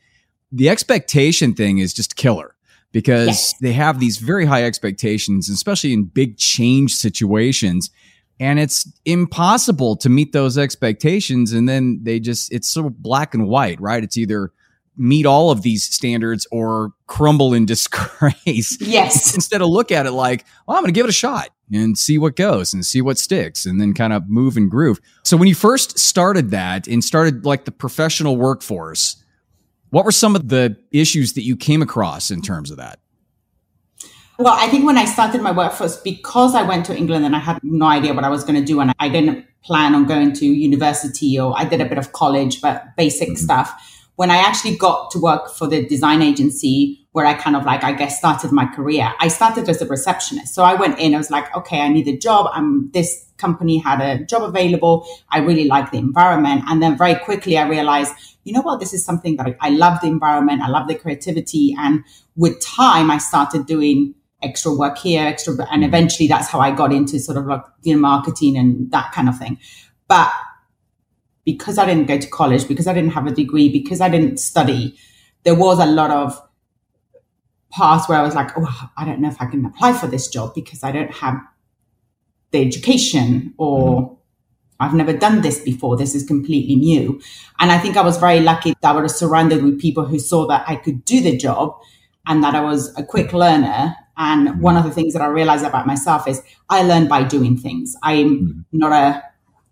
The 0.52 0.70
expectation 0.70 1.54
thing 1.54 1.78
is 1.80 1.94
just 1.94 2.16
killer 2.16 2.56
because 2.94 3.28
Yes. 3.28 3.54
they 3.62 3.74
have 3.74 4.00
these 4.00 4.18
very 4.18 4.46
high 4.46 4.64
expectations, 4.64 5.50
especially 5.50 5.94
in 5.94 6.06
big 6.06 6.38
change 6.38 6.94
situations. 6.96 7.90
And 8.42 8.60
it's 8.60 8.92
impossible 9.06 9.96
to 9.98 10.10
meet 10.10 10.32
those 10.32 10.58
expectations. 10.58 11.54
And 11.54 11.70
then 11.70 12.00
they 12.02 12.20
just, 12.20 12.52
it's 12.52 12.68
so 12.68 12.90
black 12.90 13.36
and 13.36 13.48
white, 13.48 13.80
right? 13.80 14.04
It's 14.04 14.18
either 14.18 14.52
meet 14.98 15.28
all 15.28 15.52
of 15.52 15.62
these 15.62 15.84
standards 15.84 16.48
or 16.52 16.92
crumble 17.06 17.54
in 17.54 17.66
disgrace. 17.68 18.80
Yes. 18.82 19.36
Instead 19.36 19.62
of 19.62 19.70
look 19.70 19.92
at 19.92 20.08
it 20.08 20.12
like, 20.14 20.44
well, 20.68 20.76
I'm 20.76 20.82
going 20.82 20.92
to 20.92 20.98
give 20.98 21.06
it 21.06 21.10
a 21.10 21.14
shot 21.14 21.50
and 21.72 21.96
see 21.96 22.18
what 22.18 22.36
goes 22.36 22.74
and 22.74 22.84
see 22.84 23.00
what 23.00 23.20
sticks 23.20 23.68
and 23.68 23.80
then 23.80 23.94
kind 23.94 24.12
of 24.12 24.28
move 24.28 24.58
and 24.58 24.72
groove. 24.72 25.00
So 25.24 25.38
when 25.38 25.48
you 25.48 25.54
first 25.54 26.00
started 26.00 26.50
that 26.50 26.88
and 26.88 27.04
started 27.04 27.46
like 27.46 27.66
the 27.66 27.72
professional 27.72 28.38
workforce, 28.38 29.24
what 29.92 30.04
were 30.04 30.12
some 30.12 30.36
of 30.36 30.50
the 30.50 30.78
issues 30.92 31.34
that 31.34 31.44
you 31.44 31.56
came 31.56 31.84
across 31.84 32.32
in 32.32 32.42
terms 32.42 32.72
of 32.72 32.78
that? 32.78 33.02
Well, 34.42 34.56
I 34.58 34.68
think 34.70 34.88
when 34.88 34.98
I 34.98 35.06
started 35.06 35.42
my 35.42 35.52
workforce, 35.52 35.98
because 35.98 36.56
I 36.56 36.64
went 36.64 36.88
to 36.88 36.98
England 36.98 37.26
and 37.26 37.36
I 37.36 37.40
had 37.40 37.60
no 37.62 37.86
idea 37.86 38.12
what 38.12 38.24
I 38.24 38.30
was 38.30 38.44
going 38.44 38.60
to 38.60 38.66
do, 38.66 38.80
and 38.80 38.92
I 39.00 39.08
didn't 39.08 39.46
plan 39.64 39.94
on 39.94 40.08
going 40.08 40.34
to 40.34 40.46
university 40.48 41.40
or 41.40 41.54
I 41.56 41.64
did 41.64 41.80
a 41.80 41.86
bit 41.86 42.00
of 42.00 42.12
college, 42.14 42.60
but 42.60 42.96
basic 42.98 43.30
mm-hmm. 43.30 43.36
stuff. 43.36 44.08
When 44.16 44.32
I 44.32 44.38
actually 44.38 44.78
got 44.78 45.12
to 45.12 45.20
work 45.20 45.52
for 45.52 45.68
the 45.68 45.86
design 45.86 46.24
agency 46.24 47.06
where 47.12 47.28
I 47.28 47.36
kind 47.36 47.56
of 47.56 47.66
like, 47.66 47.84
I 47.84 47.92
guess, 47.92 48.18
started 48.18 48.52
my 48.52 48.66
career, 48.66 49.14
I 49.20 49.28
started 49.28 49.70
as 49.70 49.80
a 49.80 49.86
receptionist. 49.86 50.56
So 50.56 50.64
I 50.64 50.74
went 50.74 50.98
in, 50.98 51.14
I 51.14 51.20
was 51.20 51.30
like, 51.30 51.56
okay, 51.56 51.82
I 51.82 51.90
need 51.90 52.08
a 52.08 52.18
job. 52.18 52.50
I'm 52.52 52.90
this 52.92 53.28
company 53.38 53.78
had 53.78 54.02
a 54.02 54.24
job 54.26 54.42
available. 54.42 55.06
I 55.30 55.40
really 55.40 55.66
like 55.66 55.92
the 55.92 56.00
environment. 56.00 56.64
And 56.68 56.82
then 56.82 56.98
very 56.98 57.16
quickly 57.16 57.60
I 57.60 57.68
realized, 57.68 58.14
you 58.44 58.54
know 58.54 58.62
what, 58.62 58.80
this 58.80 58.92
is 58.92 59.06
something 59.06 59.36
that 59.38 59.46
I, 59.46 59.56
I 59.60 59.70
love 59.70 60.02
the 60.02 60.08
environment. 60.08 60.64
I 60.64 60.70
love 60.70 60.88
the 60.88 60.96
creativity. 60.96 61.76
And 61.78 62.04
with 62.36 62.60
time, 62.60 63.12
I 63.12 63.20
started 63.20 63.68
doing 63.68 64.16
extra 64.42 64.74
work 64.74 64.98
here, 64.98 65.26
extra, 65.26 65.54
and 65.72 65.84
mm. 65.84 65.88
eventually 65.88 66.28
that's 66.28 66.48
how 66.48 66.60
I 66.60 66.72
got 66.72 66.92
into 66.92 67.20
sort 67.20 67.38
of 67.38 67.46
like 67.46 67.64
you 67.84 67.96
know, 67.96 68.02
marketing 68.02 68.58
and 68.58 68.92
that 68.92 69.12
kind 69.12 69.30
of 69.30 69.38
thing. 69.38 69.60
But 70.08 70.32
because 71.46 71.78
I 71.78 71.86
didn't 71.86 72.08
go 72.08 72.18
to 72.18 72.28
college, 72.28 72.68
because 72.68 72.88
I 72.88 72.94
didn't 72.94 73.12
have 73.12 73.28
a 73.28 73.32
degree, 73.32 73.70
because 73.70 74.02
I 74.02 74.10
didn't 74.10 74.38
study, 74.38 74.98
there 75.44 75.56
was 75.56 75.80
a 75.80 75.86
lot 75.86 76.12
of 76.12 76.40
parts 77.72 78.08
where 78.08 78.20
I 78.20 78.22
was 78.22 78.36
like, 78.36 78.52
oh, 78.58 78.90
I 78.98 79.06
don't 79.06 79.20
know 79.20 79.30
if 79.30 79.42
I 79.42 79.46
can 79.46 79.66
apply 79.66 79.94
for 79.94 80.08
this 80.08 80.28
job 80.28 80.54
because 80.54 80.84
I 80.84 80.92
don't 80.92 81.12
have 81.12 81.40
the 82.52 82.62
education 82.62 83.54
or 83.58 84.02
mm-hmm. 84.02 84.16
I've 84.80 84.94
never 84.96 85.14
done 85.14 85.42
this 85.42 85.60
before. 85.60 85.96
This 85.96 86.16
is 86.16 86.26
completely 86.26 86.76
new. 86.76 87.22
And 87.60 87.72
I 87.72 87.78
think 87.78 87.98
I 87.98 88.02
was 88.02 88.18
very 88.18 88.40
lucky 88.40 88.74
that 88.82 88.96
I 88.96 89.00
was 89.00 89.16
surrounded 89.16 89.64
with 89.64 89.80
people 89.80 90.06
who 90.06 90.18
saw 90.18 90.48
that 90.48 90.68
I 90.68 90.76
could 90.76 91.06
do 91.06 91.22
the 91.22 91.38
job 91.38 91.80
and 92.26 92.44
that 92.44 92.56
I 92.56 92.62
was 92.62 92.96
a 92.98 93.04
quick 93.04 93.32
learner. 93.32 93.96
And 94.22 94.62
one 94.62 94.78
of 94.78 94.84
the 94.84 94.92
things 94.92 95.14
that 95.14 95.24
I 95.24 95.26
realized 95.26 95.66
about 95.66 95.88
myself 95.88 96.28
is 96.28 96.44
I 96.70 96.84
learn 96.84 97.08
by 97.08 97.24
doing 97.24 97.58
things. 97.58 97.96
I'm 98.04 98.30
hmm. 98.30 98.60
not 98.72 98.92
a, 98.92 99.24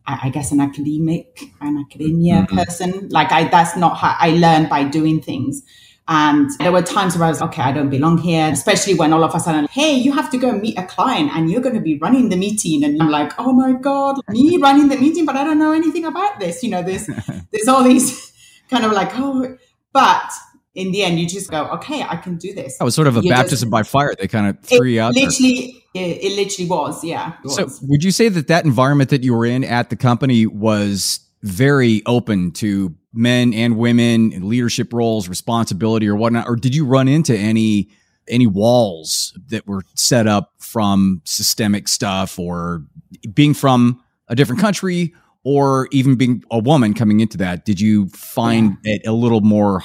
I 0.08 0.30
guess, 0.30 0.52
an 0.52 0.60
academic, 0.60 1.44
an 1.62 1.78
academia 1.78 2.48
hmm. 2.50 2.58
person. 2.58 3.10
Like 3.10 3.32
I, 3.32 3.48
that's 3.48 3.78
not 3.78 3.98
how 3.98 4.16
I 4.18 4.32
learn 4.32 4.68
by 4.68 4.86
doing 4.86 5.22
things. 5.22 5.62
And 6.08 6.50
there 6.58 6.72
were 6.72 6.82
times 6.82 7.16
where 7.16 7.28
I 7.28 7.30
was, 7.30 7.44
okay, 7.44 7.62
I 7.62 7.72
don't 7.72 7.92
belong 7.92 8.18
here, 8.18 8.50
especially 8.52 8.96
when 8.96 9.14
all 9.14 9.24
of 9.24 9.36
a 9.36 9.40
sudden, 9.40 9.68
hey, 9.70 9.94
you 9.94 10.12
have 10.14 10.32
to 10.32 10.40
go 10.40 10.54
meet 10.54 10.80
a 10.80 10.86
client 10.88 11.30
and 11.36 11.52
you're 11.52 11.62
going 11.62 11.76
to 11.76 11.82
be 11.82 12.00
running 12.00 12.30
the 12.30 12.36
meeting. 12.36 12.84
And 12.84 13.00
I'm 13.00 13.12
like, 13.12 13.34
oh 13.38 13.54
my 13.54 13.74
God, 13.74 14.20
me 14.30 14.58
running 14.58 14.88
the 14.88 14.98
meeting, 14.98 15.28
but 15.28 15.36
I 15.36 15.44
don't 15.44 15.60
know 15.60 15.74
anything 15.74 16.06
about 16.06 16.40
this. 16.40 16.64
You 16.64 16.72
know, 16.72 16.82
there's, 16.82 17.06
there's 17.52 17.68
all 17.68 17.84
these 17.84 18.34
kind 18.72 18.84
of 18.84 18.94
like, 18.94 19.12
oh, 19.14 19.56
but 19.94 20.32
in 20.80 20.92
the 20.92 21.04
end, 21.04 21.20
you 21.20 21.28
just 21.28 21.52
go, 21.52 21.68
okay, 21.72 22.04
I 22.04 22.16
can 22.16 22.38
do 22.38 22.54
this. 22.54 22.78
That 22.78 22.86
was 22.86 22.96
sort 22.96 23.08
of 23.08 23.18
a 23.18 23.22
You 23.22 23.30
just- 23.30 23.42
baptism 23.42 23.70
by 23.70 23.84
fire. 23.84 24.16
They 24.18 24.28
kind 24.28 24.48
of 24.48 24.60
threw 24.62 24.88
you 24.88 25.02
out 25.02 25.14
there. 25.14 25.26
literally, 25.26 25.84
it, 25.94 26.24
it 26.24 26.36
literally 26.38 26.70
was, 26.70 27.04
yeah. 27.04 27.34
it 27.44 27.50
So, 27.52 27.68
would 27.82 28.04
you 28.04 28.12
say 28.12 28.30
that 28.30 28.48
that 28.48 28.64
environment 28.64 29.10
that 29.10 29.24
you 29.24 29.34
were 29.36 29.46
in 29.46 29.66
at 29.66 29.90
the 29.90 29.98
company 29.98 30.46
was 30.46 31.20
very 31.44 32.02
open 32.06 32.52
to 32.52 32.96
men 33.14 33.54
and 33.54 33.78
women 33.78 34.32
in 34.32 34.48
leadership 34.48 34.94
roles, 34.94 35.28
responsibility, 35.28 36.08
or 36.08 36.16
whatnot? 36.16 36.48
Or 36.48 36.56
did 36.56 36.74
you 36.74 36.86
run 36.86 37.08
into 37.08 37.38
any 37.38 37.90
any 38.30 38.48
walls 38.48 39.38
that 39.48 39.68
were 39.68 39.82
set 39.96 40.28
up 40.28 40.54
from 40.60 41.22
systemic 41.26 41.88
stuff 41.88 42.38
or 42.38 42.86
being 43.34 43.56
from 43.56 44.02
a 44.28 44.36
different 44.36 44.62
country 44.62 45.14
or 45.44 45.88
even 45.92 46.16
being 46.16 46.44
a 46.52 46.60
woman 46.60 46.94
coming 46.94 47.20
into 47.20 47.38
that? 47.38 47.66
Did 47.66 47.82
you 47.82 48.08
find 48.10 48.78
yeah. 48.84 48.96
it 48.96 49.08
a 49.08 49.14
little 49.14 49.42
more 49.42 49.82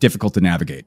difficult 0.00 0.34
to 0.34 0.40
navigate? 0.40 0.86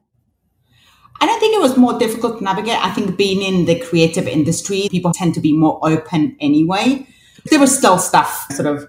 I 1.20 1.26
don't 1.26 1.38
think 1.38 1.54
it 1.54 1.60
was 1.60 1.76
more 1.76 1.98
difficult 1.98 2.38
to 2.38 2.44
navigate. 2.44 2.84
I 2.84 2.90
think 2.90 3.16
being 3.16 3.42
in 3.42 3.66
the 3.66 3.78
creative 3.78 4.26
industry, 4.26 4.88
people 4.90 5.12
tend 5.12 5.34
to 5.34 5.40
be 5.40 5.52
more 5.52 5.78
open 5.82 6.36
anyway. 6.40 7.06
There 7.50 7.60
was 7.60 7.76
still 7.76 7.98
stuff, 7.98 8.46
sort 8.50 8.66
of 8.66 8.88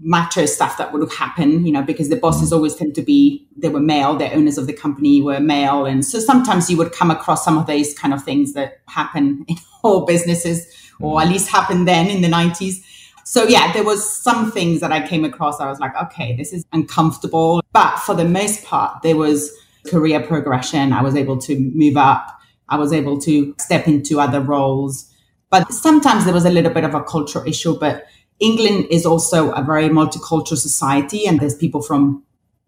macho 0.00 0.46
stuff 0.46 0.78
that 0.78 0.92
would 0.92 1.10
happen, 1.12 1.66
you 1.66 1.72
know, 1.72 1.82
because 1.82 2.08
the 2.08 2.16
bosses 2.16 2.52
always 2.52 2.74
tend 2.74 2.94
to 2.94 3.02
be, 3.02 3.46
they 3.56 3.68
were 3.68 3.80
male, 3.80 4.16
the 4.16 4.32
owners 4.32 4.56
of 4.56 4.66
the 4.66 4.72
company 4.72 5.20
were 5.20 5.40
male. 5.40 5.84
And 5.84 6.04
so 6.04 6.18
sometimes 6.18 6.70
you 6.70 6.76
would 6.78 6.92
come 6.92 7.10
across 7.10 7.44
some 7.44 7.58
of 7.58 7.66
these 7.66 7.96
kind 7.98 8.14
of 8.14 8.24
things 8.24 8.54
that 8.54 8.80
happen 8.88 9.44
in 9.46 9.56
all 9.82 10.06
businesses, 10.06 10.66
or 11.00 11.20
at 11.20 11.28
least 11.28 11.48
happened 11.48 11.86
then 11.86 12.08
in 12.08 12.22
the 12.22 12.28
90s. 12.28 12.82
So 13.24 13.44
yeah, 13.44 13.72
there 13.72 13.84
was 13.84 14.08
some 14.08 14.50
things 14.50 14.80
that 14.80 14.92
I 14.92 15.06
came 15.06 15.24
across. 15.24 15.60
I 15.60 15.68
was 15.68 15.78
like, 15.78 15.94
okay, 16.04 16.36
this 16.36 16.52
is 16.52 16.64
uncomfortable. 16.72 17.62
But 17.72 17.96
for 17.98 18.14
the 18.14 18.24
most 18.24 18.64
part, 18.64 19.02
there 19.02 19.16
was 19.16 19.52
career 19.86 20.20
progression. 20.20 20.92
I 20.92 21.02
was 21.02 21.16
able 21.16 21.38
to 21.38 21.58
move 21.74 21.96
up. 21.96 22.26
I 22.68 22.76
was 22.76 22.92
able 22.92 23.20
to 23.22 23.54
step 23.58 23.88
into 23.88 24.20
other 24.20 24.40
roles. 24.40 25.12
But 25.50 25.72
sometimes 25.72 26.24
there 26.24 26.34
was 26.34 26.44
a 26.44 26.50
little 26.50 26.72
bit 26.72 26.84
of 26.84 26.94
a 26.94 27.02
cultural 27.02 27.46
issue. 27.46 27.78
But 27.78 28.06
England 28.38 28.86
is 28.90 29.04
also 29.04 29.50
a 29.52 29.62
very 29.62 29.88
multicultural 29.88 30.56
society, 30.56 31.26
and 31.26 31.40
there's 31.40 31.54
people 31.54 31.82
from 31.82 32.24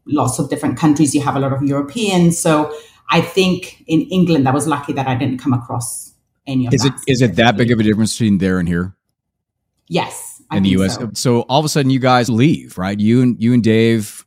lots 0.07 0.39
of 0.39 0.51
different 0.51 0.79
countries. 0.79 1.15
You 1.15 1.23
have 1.23 1.37
a 1.37 1.41
lot 1.41 1.53
of 1.53 1.63
Europeans. 1.63 2.39
So 2.39 2.75
I 3.11 3.21
think 3.21 3.85
in 3.87 4.03
England, 4.03 4.49
I 4.49 4.53
was 4.53 4.67
lucky 4.67 4.93
that 4.95 5.07
I 5.07 5.15
didn't 5.15 5.39
come 5.39 5.53
across 5.53 6.13
any 6.47 6.67
of 6.67 6.75
is 6.75 6.83
that. 6.83 6.95
It, 7.07 7.13
is 7.13 7.23
it 7.23 7.37
that 7.37 7.57
big 7.57 7.71
of 7.71 7.79
a 7.79 7.83
difference 7.83 8.15
between 8.15 8.39
there 8.39 8.59
and 8.59 8.69
here? 8.69 8.95
Yes. 9.89 10.32
In 10.53 10.63
the 10.63 10.71
US. 10.71 10.97
So. 10.97 11.11
so 11.15 11.41
all 11.43 11.59
of 11.59 11.65
a 11.65 11.69
sudden 11.69 11.91
you 11.91 11.99
guys 11.99 12.29
leave, 12.29 12.79
right? 12.79 12.99
You 12.99 13.23
and 13.23 13.43
you 13.43 13.55
and 13.55 13.63
Dave 13.63 14.25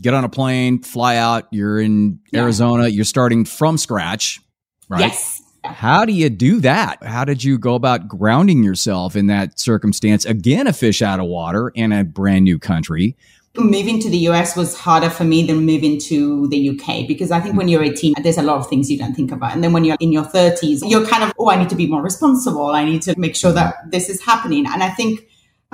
get 0.00 0.14
on 0.14 0.24
a 0.24 0.28
plane, 0.28 0.82
fly 0.82 1.16
out, 1.16 1.46
you're 1.50 1.80
in 1.80 2.18
yeah. 2.32 2.42
Arizona, 2.42 2.88
you're 2.88 3.04
starting 3.04 3.44
from 3.44 3.78
scratch, 3.78 4.40
right? 4.88 5.00
Yes. 5.00 5.40
How 5.64 6.04
do 6.04 6.12
you 6.12 6.28
do 6.28 6.60
that? 6.60 7.02
How 7.02 7.24
did 7.24 7.42
you 7.42 7.58
go 7.58 7.74
about 7.74 8.06
grounding 8.06 8.62
yourself 8.62 9.16
in 9.16 9.28
that 9.28 9.58
circumstance? 9.58 10.26
Again, 10.26 10.66
a 10.66 10.74
fish 10.74 11.00
out 11.00 11.20
of 11.20 11.26
water 11.26 11.70
in 11.74 11.90
a 11.90 12.04
brand 12.04 12.44
new 12.44 12.58
country. 12.58 13.16
Moving 13.56 13.98
to 14.00 14.10
the 14.10 14.18
US 14.28 14.56
was 14.56 14.76
harder 14.76 15.08
for 15.08 15.24
me 15.24 15.46
than 15.46 15.64
moving 15.64 15.98
to 16.00 16.48
the 16.48 16.70
UK 16.70 17.06
because 17.06 17.30
I 17.30 17.40
think 17.40 17.56
when 17.56 17.68
you're 17.68 17.84
18, 17.84 18.14
there's 18.22 18.36
a 18.36 18.42
lot 18.42 18.58
of 18.58 18.68
things 18.68 18.90
you 18.90 18.98
don't 18.98 19.14
think 19.14 19.32
about. 19.32 19.52
And 19.52 19.64
then 19.64 19.72
when 19.72 19.84
you're 19.84 19.96
in 20.00 20.12
your 20.12 20.24
30s, 20.24 20.82
you're 20.84 21.06
kind 21.06 21.22
of, 21.22 21.32
oh, 21.38 21.48
I 21.48 21.56
need 21.56 21.70
to 21.70 21.76
be 21.76 21.86
more 21.86 22.02
responsible. 22.02 22.66
I 22.66 22.84
need 22.84 23.00
to 23.02 23.18
make 23.18 23.36
sure 23.36 23.52
that 23.52 23.90
this 23.90 24.10
is 24.10 24.20
happening. 24.20 24.66
And 24.66 24.82
I 24.82 24.90
think 24.90 25.20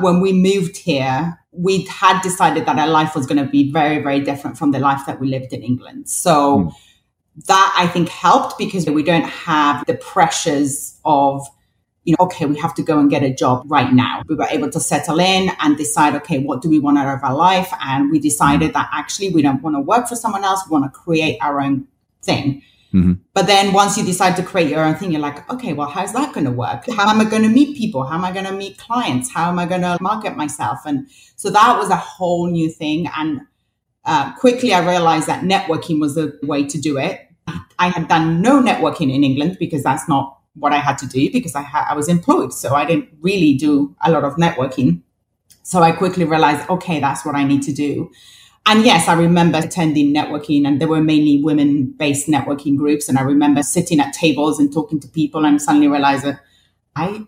when 0.02 0.20
we 0.20 0.32
moved 0.32 0.76
here, 0.76 1.38
we 1.52 1.82
had 1.86 2.20
decided 2.22 2.66
that 2.66 2.78
our 2.78 2.88
life 2.88 3.14
was 3.14 3.26
going 3.26 3.44
to 3.44 3.50
be 3.50 3.70
very, 3.72 4.02
very 4.02 4.20
different 4.20 4.56
from 4.56 4.70
the 4.70 4.78
life 4.78 5.02
that 5.06 5.20
we 5.20 5.28
lived 5.28 5.52
in 5.52 5.62
England. 5.62 6.08
So 6.08 6.58
mm. 6.58 6.72
that 7.46 7.74
I 7.76 7.86
think 7.88 8.08
helped 8.08 8.58
because 8.58 8.86
we 8.86 9.02
don't 9.02 9.24
have 9.24 9.84
the 9.86 9.94
pressures 9.94 10.98
of, 11.04 11.46
you 12.04 12.14
know, 12.18 12.26
okay, 12.26 12.46
we 12.46 12.56
have 12.58 12.74
to 12.74 12.82
go 12.82 12.98
and 12.98 13.10
get 13.10 13.22
a 13.22 13.32
job 13.32 13.64
right 13.68 13.92
now. 13.92 14.22
We 14.28 14.36
were 14.36 14.48
able 14.50 14.70
to 14.70 14.80
settle 14.80 15.18
in 15.20 15.50
and 15.60 15.76
decide, 15.76 16.14
okay, 16.16 16.38
what 16.38 16.62
do 16.62 16.68
we 16.68 16.78
want 16.78 16.98
out 16.98 17.14
of 17.14 17.22
our 17.24 17.34
life? 17.34 17.72
And 17.80 18.10
we 18.10 18.18
decided 18.20 18.72
that 18.74 18.88
actually 18.92 19.30
we 19.30 19.42
don't 19.42 19.62
want 19.62 19.76
to 19.76 19.80
work 19.80 20.08
for 20.08 20.16
someone 20.16 20.44
else. 20.44 20.62
We 20.66 20.72
want 20.72 20.92
to 20.92 20.98
create 20.98 21.38
our 21.40 21.60
own 21.60 21.88
thing. 22.22 22.62
Mm-hmm. 22.92 23.12
But 23.34 23.46
then 23.46 23.72
once 23.72 23.96
you 23.96 24.04
decide 24.04 24.36
to 24.36 24.42
create 24.42 24.68
your 24.68 24.84
own 24.84 24.96
thing, 24.96 25.12
you're 25.12 25.20
like, 25.20 25.48
okay, 25.50 25.72
well, 25.72 25.88
how's 25.88 26.12
that 26.12 26.34
going 26.34 26.46
to 26.46 26.50
work? 26.50 26.84
How 26.96 27.08
am 27.08 27.20
I 27.20 27.24
going 27.24 27.42
to 27.42 27.48
meet 27.48 27.76
people? 27.76 28.04
How 28.04 28.16
am 28.16 28.24
I 28.24 28.32
going 28.32 28.46
to 28.46 28.52
meet 28.52 28.78
clients? 28.78 29.30
How 29.30 29.48
am 29.48 29.58
I 29.58 29.66
going 29.66 29.82
to 29.82 29.96
market 30.00 30.36
myself? 30.36 30.80
And 30.84 31.08
so 31.36 31.50
that 31.50 31.78
was 31.78 31.90
a 31.90 31.96
whole 31.96 32.50
new 32.50 32.68
thing. 32.68 33.08
And 33.16 33.42
uh, 34.04 34.34
quickly 34.36 34.74
I 34.74 34.80
realized 34.80 35.28
that 35.28 35.44
networking 35.44 36.00
was 36.00 36.16
the 36.16 36.38
way 36.42 36.64
to 36.66 36.80
do 36.80 36.98
it. 36.98 37.28
I 37.78 37.88
had 37.88 38.08
done 38.08 38.42
no 38.42 38.60
networking 38.60 39.12
in 39.14 39.24
England 39.24 39.56
because 39.58 39.82
that's 39.82 40.08
not 40.08 40.38
what 40.54 40.72
I 40.72 40.78
had 40.78 40.98
to 40.98 41.06
do 41.06 41.30
because 41.32 41.54
I, 41.54 41.62
ha- 41.62 41.86
I 41.88 41.94
was 41.94 42.08
employed. 42.08 42.52
So 42.52 42.74
I 42.74 42.84
didn't 42.84 43.08
really 43.20 43.54
do 43.54 43.94
a 44.04 44.10
lot 44.10 44.24
of 44.24 44.34
networking. 44.34 45.02
So 45.62 45.82
I 45.82 45.92
quickly 45.92 46.24
realized, 46.24 46.68
okay, 46.68 47.00
that's 47.00 47.24
what 47.24 47.36
I 47.36 47.44
need 47.44 47.62
to 47.62 47.72
do. 47.72 48.10
And 48.66 48.84
yes, 48.84 49.08
I 49.08 49.14
remember 49.14 49.58
attending 49.58 50.14
networking 50.14 50.66
and 50.66 50.80
there 50.80 50.88
were 50.88 51.02
mainly 51.02 51.42
women 51.42 51.86
based 51.86 52.28
networking 52.28 52.76
groups. 52.76 53.08
And 53.08 53.18
I 53.18 53.22
remember 53.22 53.62
sitting 53.62 54.00
at 54.00 54.12
tables 54.12 54.60
and 54.60 54.72
talking 54.72 55.00
to 55.00 55.08
people 55.08 55.44
and 55.44 55.60
suddenly 55.60 55.88
realize 55.88 56.22
that 56.22 56.40
I 56.94 57.26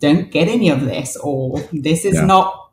don't 0.00 0.30
get 0.30 0.48
any 0.48 0.70
of 0.70 0.82
this 0.82 1.16
or 1.16 1.60
this 1.72 2.04
is 2.04 2.14
yeah. 2.14 2.24
not, 2.24 2.70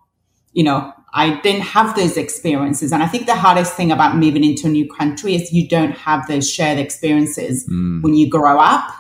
you 0.53 0.63
know, 0.63 0.93
I 1.13 1.39
didn't 1.41 1.61
have 1.61 1.95
those 1.95 2.17
experiences. 2.17 2.91
And 2.91 3.01
I 3.01 3.07
think 3.07 3.25
the 3.25 3.35
hardest 3.35 3.73
thing 3.73 3.91
about 3.91 4.15
moving 4.15 4.43
into 4.43 4.67
a 4.67 4.69
new 4.69 4.87
country 4.87 5.35
is 5.35 5.51
you 5.51 5.67
don't 5.67 5.91
have 5.91 6.27
those 6.27 6.49
shared 6.49 6.77
experiences 6.77 7.67
mm. 7.67 8.01
when 8.03 8.13
you 8.13 8.29
grow 8.29 8.59
up. 8.59 8.93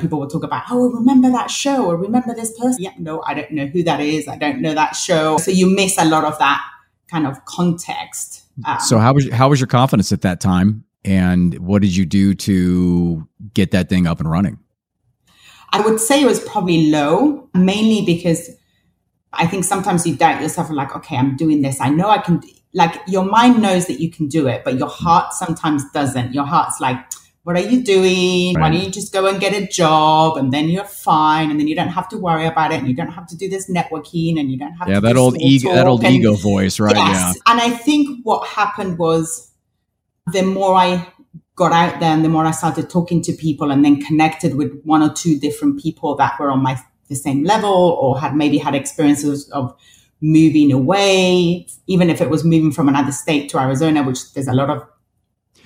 People 0.00 0.20
will 0.20 0.28
talk 0.28 0.42
about, 0.42 0.64
oh, 0.70 0.90
remember 0.90 1.30
that 1.30 1.50
show 1.50 1.86
or 1.86 1.96
remember 1.96 2.34
this 2.34 2.58
person. 2.58 2.82
Yeah, 2.82 2.92
no, 2.98 3.22
I 3.22 3.34
don't 3.34 3.52
know 3.52 3.66
who 3.66 3.82
that 3.84 4.00
is. 4.00 4.26
I 4.26 4.36
don't 4.36 4.60
know 4.60 4.74
that 4.74 4.96
show. 4.96 5.36
So 5.36 5.50
you 5.50 5.72
miss 5.74 5.96
a 5.98 6.04
lot 6.06 6.24
of 6.24 6.38
that 6.38 6.62
kind 7.12 7.26
of 7.26 7.44
context. 7.44 8.42
Um, 8.66 8.80
so 8.80 8.98
how 8.98 9.12
was 9.12 9.30
how 9.30 9.50
was 9.50 9.60
your 9.60 9.66
confidence 9.66 10.10
at 10.12 10.22
that 10.22 10.40
time, 10.40 10.84
and 11.04 11.58
what 11.58 11.82
did 11.82 11.94
you 11.94 12.06
do 12.06 12.34
to 12.34 13.28
get 13.54 13.70
that 13.72 13.88
thing 13.88 14.06
up 14.06 14.18
and 14.18 14.30
running? 14.30 14.58
I 15.70 15.80
would 15.80 16.00
say 16.00 16.22
it 16.22 16.26
was 16.26 16.40
probably 16.40 16.90
low, 16.90 17.48
mainly 17.54 18.04
because 18.04 18.50
I 19.32 19.46
think 19.46 19.64
sometimes 19.64 20.06
you 20.06 20.16
doubt 20.16 20.42
yourself 20.42 20.68
and 20.68 20.76
like, 20.76 20.94
okay, 20.96 21.16
I'm 21.16 21.36
doing 21.36 21.62
this. 21.62 21.80
I 21.80 21.90
know 21.90 22.08
I 22.08 22.18
can. 22.18 22.42
Like 22.74 23.00
your 23.06 23.24
mind 23.24 23.60
knows 23.60 23.86
that 23.86 24.00
you 24.00 24.10
can 24.10 24.28
do 24.28 24.48
it, 24.48 24.64
but 24.64 24.78
your 24.78 24.88
heart 24.88 25.34
sometimes 25.34 25.82
doesn't. 25.92 26.32
Your 26.32 26.46
heart's 26.46 26.80
like, 26.80 26.98
what 27.44 27.56
are 27.56 27.60
you 27.60 27.82
doing? 27.82 28.54
Right. 28.54 28.62
Why 28.62 28.70
don't 28.70 28.84
you 28.84 28.90
just 28.90 29.12
go 29.12 29.26
and 29.26 29.40
get 29.40 29.52
a 29.52 29.66
job 29.66 30.36
and 30.36 30.52
then 30.52 30.68
you're 30.68 30.84
fine 30.84 31.50
and 31.50 31.58
then 31.58 31.66
you 31.66 31.74
don't 31.74 31.88
have 31.88 32.08
to 32.10 32.18
worry 32.18 32.46
about 32.46 32.72
it 32.72 32.78
and 32.78 32.88
you 32.88 32.94
don't 32.94 33.10
have 33.10 33.26
to 33.28 33.36
do 33.36 33.48
this 33.48 33.68
networking 33.68 34.38
and 34.38 34.50
you 34.50 34.58
don't 34.58 34.74
have 34.74 34.88
yeah, 34.88 34.96
to 34.96 35.00
that 35.00 35.16
old 35.16 35.40
ego 35.40 35.72
that 35.72 35.86
old 35.86 36.04
and, 36.04 36.14
ego 36.14 36.34
voice, 36.34 36.78
right? 36.78 36.94
Yes. 36.94 37.34
Yeah. 37.36 37.52
And 37.52 37.60
I 37.60 37.70
think 37.70 38.20
what 38.22 38.46
happened 38.46 38.98
was 38.98 39.50
the 40.32 40.42
more 40.42 40.74
I 40.76 41.12
got 41.56 41.72
out 41.72 41.98
there 41.98 42.12
and 42.12 42.24
the 42.24 42.28
more 42.28 42.46
I 42.46 42.52
started 42.52 42.88
talking 42.88 43.20
to 43.22 43.32
people 43.32 43.72
and 43.72 43.84
then 43.84 44.00
connected 44.00 44.54
with 44.54 44.80
one 44.84 45.02
or 45.02 45.12
two 45.12 45.38
different 45.38 45.80
people 45.80 46.14
that 46.16 46.38
were 46.38 46.50
on 46.50 46.62
my 46.62 46.80
the 47.08 47.16
same 47.16 47.44
level 47.44 47.70
or 48.00 48.18
had 48.18 48.34
maybe 48.36 48.56
had 48.56 48.74
experiences 48.74 49.50
of 49.50 49.76
moving 50.20 50.72
away, 50.72 51.66
even 51.88 52.08
if 52.08 52.20
it 52.20 52.30
was 52.30 52.44
moving 52.44 52.70
from 52.70 52.88
another 52.88 53.12
state 53.12 53.50
to 53.50 53.58
Arizona, 53.58 54.02
which 54.02 54.32
there's 54.32 54.48
a 54.48 54.52
lot 54.52 54.70
of 54.70 54.86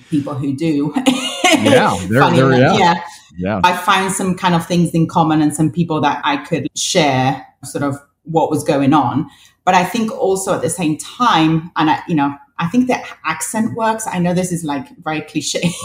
people 0.09 0.33
who 0.33 0.55
do. 0.55 0.93
yeah, 1.63 1.97
they're, 2.09 2.31
they're, 2.31 2.57
yeah. 2.57 2.77
yeah. 2.77 3.03
Yeah. 3.37 3.61
I 3.63 3.77
found 3.77 4.13
some 4.13 4.35
kind 4.35 4.55
of 4.55 4.65
things 4.65 4.91
in 4.91 5.07
common 5.07 5.41
and 5.43 5.53
some 5.53 5.71
people 5.71 6.01
that 6.01 6.21
I 6.23 6.37
could 6.37 6.67
share 6.75 7.45
sort 7.63 7.83
of 7.83 7.99
what 8.23 8.49
was 8.49 8.63
going 8.63 8.93
on. 8.93 9.29
But 9.63 9.75
I 9.75 9.83
think 9.83 10.11
also 10.11 10.55
at 10.55 10.61
the 10.61 10.69
same 10.69 10.97
time, 10.97 11.71
and 11.75 11.89
I, 11.89 12.01
you 12.07 12.15
know, 12.15 12.35
I 12.59 12.67
think 12.67 12.87
that 12.87 13.05
accent 13.25 13.75
works. 13.75 14.07
I 14.07 14.19
know 14.19 14.33
this 14.33 14.51
is 14.51 14.63
like 14.63 14.87
very 14.97 15.21
cliche. 15.21 15.69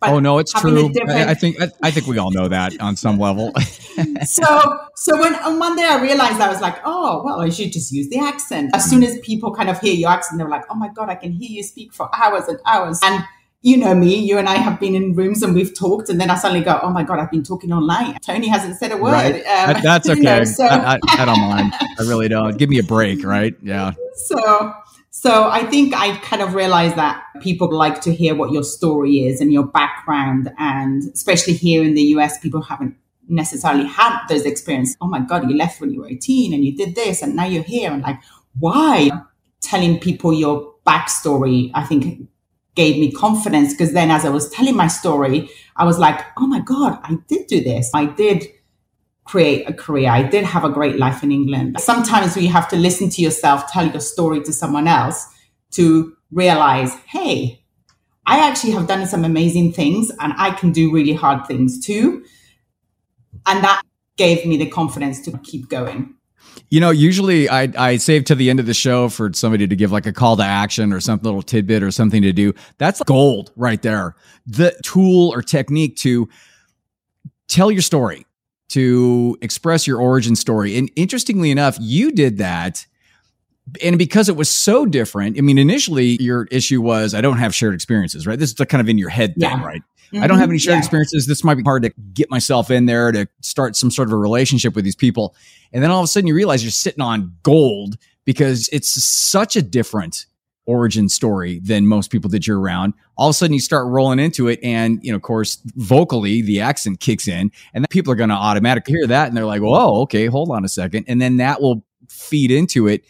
But 0.00 0.10
oh 0.10 0.18
no, 0.18 0.38
it's 0.38 0.52
true. 0.52 0.92
I, 1.08 1.30
I, 1.30 1.34
think 1.34 1.62
I, 1.62 1.70
I, 1.82 1.90
think 1.90 2.06
we 2.06 2.18
all 2.18 2.30
know 2.30 2.46
that 2.48 2.78
on 2.78 2.94
some 2.94 3.18
level. 3.18 3.52
so 4.26 4.44
so 4.96 5.18
when 5.18 5.34
on 5.36 5.58
one 5.58 5.76
day 5.76 5.84
I 5.84 6.02
realized 6.02 6.40
I 6.40 6.48
was 6.48 6.60
like, 6.60 6.76
oh 6.84 7.22
well, 7.24 7.40
I 7.40 7.48
should 7.48 7.72
just 7.72 7.90
use 7.90 8.10
the 8.10 8.18
accent. 8.18 8.72
As 8.74 8.84
soon 8.84 9.00
mm. 9.00 9.06
as 9.06 9.18
people 9.20 9.54
kind 9.54 9.70
of 9.70 9.80
hear 9.80 9.94
your 9.94 10.10
accent, 10.10 10.38
they're 10.38 10.48
like, 10.48 10.64
oh 10.68 10.74
my 10.74 10.88
god, 10.88 11.08
I 11.08 11.14
can 11.14 11.32
hear 11.32 11.48
you 11.48 11.62
speak 11.62 11.94
for 11.94 12.10
hours 12.14 12.48
and 12.48 12.58
hours. 12.66 13.00
And 13.02 13.24
you 13.64 13.78
know 13.78 13.94
me, 13.94 14.14
you 14.16 14.36
and 14.36 14.46
I 14.46 14.56
have 14.56 14.78
been 14.78 14.94
in 14.94 15.14
rooms 15.14 15.42
and 15.42 15.54
we've 15.54 15.74
talked, 15.74 16.10
and 16.10 16.20
then 16.20 16.28
I 16.28 16.34
suddenly 16.34 16.62
go, 16.62 16.78
"Oh 16.82 16.90
my 16.90 17.02
god, 17.02 17.18
I've 17.18 17.30
been 17.30 17.42
talking 17.42 17.72
online." 17.72 18.18
Tony 18.20 18.46
hasn't 18.46 18.76
said 18.76 18.92
a 18.92 18.96
word. 18.98 19.12
Right. 19.12 19.36
Um, 19.36 19.82
that's 19.82 20.06
okay. 20.14 20.20
Know, 20.20 20.44
so. 20.44 20.66
I, 20.66 20.96
I, 20.96 20.98
I, 21.08 21.24
don't 21.24 21.40
mind. 21.40 21.72
I 21.98 22.02
really 22.02 22.28
don't. 22.28 22.58
Give 22.58 22.68
me 22.68 22.78
a 22.78 22.82
break, 22.82 23.24
right? 23.24 23.54
Yeah. 23.62 23.92
So, 24.16 24.72
so 25.10 25.48
I 25.50 25.64
think 25.64 25.92
I 25.92 26.16
kind 26.18 26.40
of 26.40 26.54
realized 26.54 26.94
that 26.94 27.20
people 27.40 27.72
like 27.72 28.00
to 28.02 28.14
hear 28.14 28.36
what 28.36 28.52
your 28.52 28.62
story 28.62 29.26
is 29.26 29.40
and 29.40 29.52
your 29.52 29.66
background, 29.66 30.52
and 30.56 31.02
especially 31.12 31.54
here 31.54 31.82
in 31.82 31.94
the 31.94 32.02
US, 32.16 32.38
people 32.38 32.62
haven't 32.62 32.94
necessarily 33.28 33.86
had 33.86 34.24
those 34.28 34.44
experiences. 34.44 34.96
Oh 35.00 35.08
my 35.08 35.18
god, 35.18 35.50
you 35.50 35.56
left 35.56 35.80
when 35.80 35.90
you 35.92 36.02
were 36.02 36.08
eighteen 36.08 36.54
and 36.54 36.64
you 36.64 36.76
did 36.76 36.94
this, 36.94 37.22
and 37.22 37.34
now 37.34 37.46
you're 37.46 37.64
here, 37.64 37.90
and 37.90 38.02
like, 38.02 38.20
why? 38.60 39.10
Telling 39.60 39.98
people 39.98 40.32
your 40.32 40.74
backstory, 40.86 41.72
I 41.74 41.82
think 41.82 42.28
gave 42.74 42.98
me 42.98 43.12
confidence 43.12 43.72
because 43.72 43.92
then 43.92 44.10
as 44.10 44.24
I 44.24 44.30
was 44.30 44.50
telling 44.50 44.76
my 44.76 44.88
story, 44.88 45.48
I 45.76 45.84
was 45.84 45.98
like, 45.98 46.20
oh 46.38 46.46
my 46.46 46.60
God, 46.60 46.98
I 47.02 47.16
did 47.28 47.46
do 47.46 47.62
this. 47.62 47.90
I 47.94 48.06
did 48.06 48.46
create 49.24 49.68
a 49.68 49.72
career. 49.72 50.10
I 50.10 50.22
did 50.22 50.44
have 50.44 50.64
a 50.64 50.70
great 50.70 50.98
life 50.98 51.22
in 51.22 51.32
England. 51.32 51.80
Sometimes 51.80 52.36
you 52.36 52.48
have 52.48 52.68
to 52.68 52.76
listen 52.76 53.08
to 53.10 53.22
yourself, 53.22 53.70
tell 53.70 53.86
your 53.86 54.00
story 54.00 54.42
to 54.42 54.52
someone 54.52 54.86
else 54.86 55.26
to 55.72 56.16
realize, 56.30 56.94
hey, 57.06 57.64
I 58.26 58.48
actually 58.48 58.72
have 58.72 58.86
done 58.86 59.06
some 59.06 59.24
amazing 59.24 59.72
things 59.72 60.10
and 60.20 60.32
I 60.36 60.50
can 60.50 60.72
do 60.72 60.92
really 60.92 61.12
hard 61.12 61.46
things 61.46 61.84
too. 61.84 62.24
And 63.46 63.62
that 63.64 63.82
gave 64.16 64.46
me 64.46 64.56
the 64.56 64.66
confidence 64.66 65.20
to 65.22 65.38
keep 65.38 65.68
going. 65.68 66.13
You 66.70 66.80
know, 66.80 66.90
usually 66.90 67.48
I, 67.48 67.68
I 67.78 67.96
save 67.98 68.24
to 68.24 68.34
the 68.34 68.50
end 68.50 68.58
of 68.58 68.66
the 68.66 68.74
show 68.74 69.08
for 69.08 69.32
somebody 69.32 69.66
to 69.68 69.76
give 69.76 69.92
like 69.92 70.06
a 70.06 70.12
call 70.12 70.36
to 70.38 70.42
action 70.42 70.92
or 70.92 71.00
some 71.00 71.20
little 71.22 71.42
tidbit 71.42 71.82
or 71.82 71.90
something 71.90 72.22
to 72.22 72.32
do. 72.32 72.52
That's 72.78 73.02
gold 73.04 73.52
right 73.54 73.80
there. 73.82 74.16
The 74.46 74.74
tool 74.82 75.32
or 75.32 75.42
technique 75.42 75.96
to 75.98 76.28
tell 77.48 77.70
your 77.70 77.82
story, 77.82 78.26
to 78.70 79.36
express 79.40 79.86
your 79.86 80.00
origin 80.00 80.34
story. 80.34 80.76
And 80.76 80.90
interestingly 80.96 81.50
enough, 81.50 81.76
you 81.80 82.10
did 82.10 82.38
that. 82.38 82.86
And 83.82 83.96
because 83.98 84.28
it 84.28 84.36
was 84.36 84.50
so 84.50 84.84
different, 84.84 85.38
I 85.38 85.42
mean, 85.42 85.58
initially 85.58 86.20
your 86.22 86.44
issue 86.50 86.80
was 86.82 87.14
I 87.14 87.20
don't 87.20 87.38
have 87.38 87.54
shared 87.54 87.74
experiences, 87.74 88.26
right? 88.26 88.38
This 88.38 88.50
is 88.52 88.66
kind 88.66 88.80
of 88.80 88.88
in 88.88 88.98
your 88.98 89.08
head 89.10 89.34
thing, 89.36 89.42
Yeah. 89.50 89.64
right? 89.64 89.82
I 90.22 90.26
don't 90.26 90.38
have 90.38 90.44
mm-hmm. 90.46 90.52
any 90.52 90.58
shared 90.58 90.74
Yeah. 90.74 90.78
experiences. 90.78 91.26
This 91.26 91.44
might 91.44 91.54
be 91.54 91.62
hard 91.62 91.82
to 91.82 91.92
get 92.12 92.30
myself 92.30 92.70
in 92.70 92.86
there 92.86 93.12
to 93.12 93.26
start 93.40 93.76
some 93.76 93.90
sort 93.90 94.08
of 94.08 94.12
a 94.12 94.16
relationship 94.16 94.74
with 94.74 94.84
these 94.84 94.96
people. 94.96 95.34
And 95.72 95.82
then 95.82 95.90
all 95.90 96.00
of 96.00 96.04
a 96.04 96.08
sudden 96.08 96.26
you 96.26 96.34
realize 96.34 96.62
you're 96.62 96.70
sitting 96.70 97.02
on 97.02 97.34
gold 97.42 97.96
because 98.24 98.68
it's 98.72 98.88
such 98.88 99.56
a 99.56 99.62
different 99.62 100.26
origin 100.66 101.08
story 101.10 101.60
than 101.62 101.86
most 101.86 102.10
people 102.10 102.30
that 102.30 102.46
you're 102.46 102.58
around. 102.58 102.94
All 103.16 103.28
of 103.28 103.32
a 103.32 103.34
sudden 103.34 103.52
you 103.52 103.60
start 103.60 103.86
rolling 103.86 104.18
into 104.18 104.48
it 104.48 104.60
and, 104.62 104.98
you 105.02 105.12
know, 105.12 105.16
of 105.16 105.22
course, 105.22 105.58
vocally 105.76 106.40
the 106.40 106.60
accent 106.60 107.00
kicks 107.00 107.28
in 107.28 107.50
and 107.74 107.84
then 107.84 107.86
people 107.90 108.12
are 108.12 108.16
going 108.16 108.30
to 108.30 108.34
automatically 108.34 108.94
hear 108.94 109.06
that 109.06 109.28
and 109.28 109.36
they're 109.36 109.44
like, 109.44 109.60
"Whoa, 109.60 110.02
okay, 110.02 110.26
hold 110.26 110.50
on 110.50 110.64
a 110.64 110.68
second. 110.68 111.04
And 111.06 111.20
then 111.20 111.36
that 111.36 111.60
will 111.60 111.84
feed 112.08 112.50
into 112.50 112.86
it. 112.88 113.04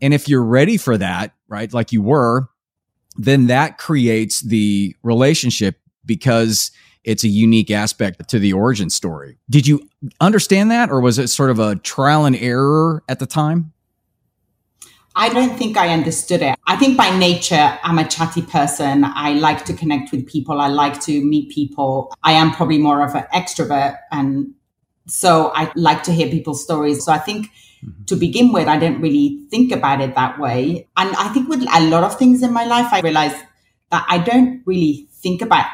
And 0.00 0.12
if 0.12 0.28
you're 0.28 0.44
ready 0.44 0.76
for 0.76 0.98
that, 0.98 1.32
right, 1.48 1.72
like 1.72 1.92
you 1.92 2.02
were, 2.02 2.48
then 3.16 3.46
that 3.46 3.78
creates 3.78 4.42
the 4.42 4.94
relationship 5.02 5.78
because 6.06 6.70
it's 7.04 7.24
a 7.24 7.28
unique 7.28 7.70
aspect 7.70 8.28
to 8.28 8.38
the 8.38 8.52
origin 8.52 8.90
story. 8.90 9.38
Did 9.48 9.66
you 9.66 9.88
understand 10.20 10.70
that 10.70 10.90
or 10.90 11.00
was 11.00 11.18
it 11.18 11.28
sort 11.28 11.50
of 11.50 11.58
a 11.58 11.76
trial 11.76 12.24
and 12.24 12.36
error 12.36 13.02
at 13.08 13.20
the 13.20 13.26
time? 13.26 13.72
I 15.18 15.30
don't 15.30 15.56
think 15.56 15.78
I 15.78 15.88
understood 15.94 16.42
it. 16.42 16.58
I 16.66 16.76
think 16.76 16.98
by 16.98 17.16
nature, 17.16 17.78
I'm 17.82 17.98
a 17.98 18.06
chatty 18.06 18.42
person. 18.42 19.02
I 19.04 19.32
like 19.32 19.64
to 19.64 19.72
connect 19.72 20.12
with 20.12 20.26
people. 20.26 20.60
I 20.60 20.68
like 20.68 21.00
to 21.02 21.24
meet 21.24 21.50
people. 21.50 22.12
I 22.22 22.32
am 22.32 22.52
probably 22.52 22.76
more 22.76 23.02
of 23.02 23.14
an 23.14 23.24
extrovert. 23.32 23.96
And 24.12 24.52
so 25.06 25.52
I 25.54 25.72
like 25.74 26.02
to 26.02 26.12
hear 26.12 26.28
people's 26.28 26.62
stories. 26.62 27.02
So 27.02 27.12
I 27.12 27.18
think 27.18 27.46
mm-hmm. 27.46 28.04
to 28.04 28.16
begin 28.16 28.52
with, 28.52 28.68
I 28.68 28.78
didn't 28.78 29.00
really 29.00 29.46
think 29.50 29.72
about 29.72 30.02
it 30.02 30.14
that 30.16 30.38
way. 30.38 30.86
And 30.98 31.16
I 31.16 31.28
think 31.28 31.48
with 31.48 31.62
a 31.62 31.80
lot 31.88 32.04
of 32.04 32.18
things 32.18 32.42
in 32.42 32.52
my 32.52 32.66
life, 32.66 32.92
I 32.92 33.00
realized 33.00 33.38
that 33.90 34.04
I 34.08 34.18
don't 34.18 34.60
really 34.66 35.08
think 35.12 35.40
about 35.40 35.64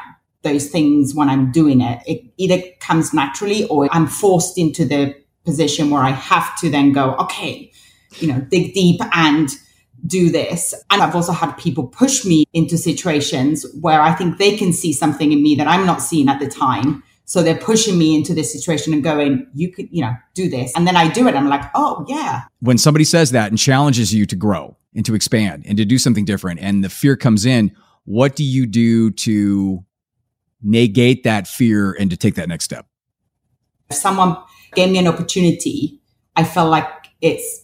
those 0.43 0.69
things 0.69 1.15
when 1.15 1.29
I'm 1.29 1.51
doing 1.51 1.81
it. 1.81 2.01
It 2.05 2.23
either 2.37 2.61
comes 2.79 3.13
naturally 3.13 3.65
or 3.67 3.89
I'm 3.91 4.07
forced 4.07 4.57
into 4.57 4.85
the 4.85 5.15
position 5.45 5.89
where 5.89 6.03
I 6.03 6.11
have 6.11 6.57
to 6.59 6.69
then 6.69 6.91
go, 6.91 7.15
okay, 7.15 7.71
you 8.19 8.27
know, 8.27 8.39
dig 8.41 8.73
deep 8.73 9.01
and 9.13 9.49
do 10.05 10.29
this. 10.29 10.73
And 10.89 11.01
I've 11.01 11.15
also 11.15 11.31
had 11.31 11.53
people 11.53 11.87
push 11.87 12.25
me 12.25 12.45
into 12.53 12.77
situations 12.77 13.65
where 13.79 14.01
I 14.01 14.13
think 14.13 14.37
they 14.37 14.57
can 14.57 14.73
see 14.73 14.93
something 14.93 15.31
in 15.31 15.41
me 15.41 15.55
that 15.55 15.67
I'm 15.67 15.85
not 15.85 16.01
seeing 16.01 16.29
at 16.29 16.39
the 16.39 16.47
time. 16.47 17.03
So 17.25 17.41
they're 17.41 17.55
pushing 17.55 17.97
me 17.97 18.15
into 18.15 18.33
this 18.33 18.51
situation 18.51 18.93
and 18.93 19.01
going, 19.01 19.47
you 19.53 19.71
could, 19.71 19.87
you 19.91 20.01
know, 20.01 20.13
do 20.33 20.49
this. 20.49 20.73
And 20.75 20.85
then 20.85 20.97
I 20.97 21.09
do 21.09 21.27
it. 21.27 21.35
I'm 21.35 21.47
like, 21.47 21.63
oh, 21.73 22.05
yeah. 22.07 22.43
When 22.59 22.77
somebody 22.77 23.05
says 23.05 23.31
that 23.31 23.49
and 23.49 23.57
challenges 23.57 24.13
you 24.13 24.25
to 24.25 24.35
grow 24.35 24.75
and 24.93 25.05
to 25.05 25.15
expand 25.15 25.63
and 25.65 25.77
to 25.77 25.85
do 25.85 25.97
something 25.97 26.25
different 26.25 26.59
and 26.59 26.83
the 26.83 26.89
fear 26.89 27.15
comes 27.15 27.45
in, 27.45 27.73
what 28.03 28.35
do 28.35 28.43
you 28.43 28.65
do 28.65 29.09
to 29.11 29.85
negate 30.63 31.23
that 31.23 31.47
fear 31.47 31.93
and 31.99 32.09
to 32.09 32.17
take 32.17 32.35
that 32.35 32.47
next 32.49 32.65
step? 32.65 32.85
If 33.89 33.97
someone 33.97 34.37
gave 34.73 34.89
me 34.89 34.97
an 34.97 35.07
opportunity, 35.07 35.99
I 36.35 36.43
felt 36.43 36.69
like 36.71 36.87
it's 37.21 37.61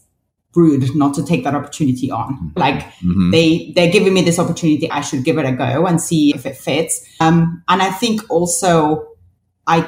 rude 0.55 0.95
not 0.95 1.13
to 1.13 1.23
take 1.23 1.43
that 1.43 1.55
opportunity 1.55 2.11
on. 2.11 2.51
Like 2.55 2.83
Mhm. 3.01 3.31
they 3.31 3.71
they're 3.75 3.91
giving 3.91 4.13
me 4.13 4.21
this 4.21 4.39
opportunity, 4.39 4.89
I 4.91 5.01
should 5.01 5.23
give 5.23 5.37
it 5.37 5.45
a 5.45 5.51
go 5.51 5.85
and 5.85 6.01
see 6.01 6.33
if 6.33 6.45
it 6.45 6.57
fits. 6.57 7.05
Um, 7.19 7.63
and 7.67 7.81
I 7.81 7.91
think 7.91 8.21
also 8.29 9.07
I 9.67 9.87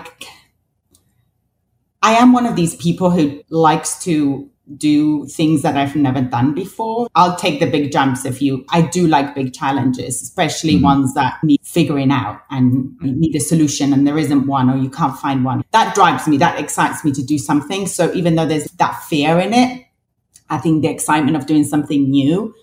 I 2.03 2.13
am 2.13 2.33
one 2.33 2.45
of 2.45 2.55
these 2.55 2.75
people 2.75 3.11
who 3.11 3.41
likes 3.49 4.03
to 4.05 4.49
do 4.77 5.25
things 5.27 5.61
that 5.61 5.75
I've 5.77 5.95
never 5.95 6.21
done 6.21 6.53
before. 6.53 7.07
I'll 7.15 7.35
take 7.35 7.59
the 7.59 7.65
big 7.69 7.91
jumps 7.91 8.25
if 8.25 8.41
you 8.41 8.65
I 8.69 8.81
do 8.81 9.07
like 9.07 9.35
big 9.35 9.53
challenges, 9.53 10.21
especially 10.21 10.77
Mhm. 10.77 10.83
ones 10.83 11.13
that 11.15 11.43
need 11.43 11.59
figuring 11.63 12.11
out 12.11 12.41
and 12.49 12.91
need 13.01 13.35
a 13.35 13.39
solution 13.39 13.93
and 13.93 14.05
there 14.07 14.17
isn't 14.17 14.47
one 14.47 14.69
or 14.69 14.77
you 14.77 14.89
can't 14.89 15.17
find 15.17 15.43
one. 15.45 15.63
That 15.71 15.95
drives 15.95 16.27
me, 16.27 16.37
that 16.37 16.59
excites 16.59 17.03
me 17.03 17.11
to 17.13 17.23
do 17.23 17.37
something. 17.37 17.87
So 17.87 18.13
even 18.13 18.35
though 18.35 18.45
there's 18.45 18.65
that 18.77 19.01
fear 19.03 19.39
in 19.39 19.53
it, 19.53 19.85
I 20.49 20.57
think 20.57 20.81
the 20.81 20.89
excitement 20.89 21.37
of 21.37 21.45
doing 21.45 21.63
something 21.63 22.09
new 22.09 22.53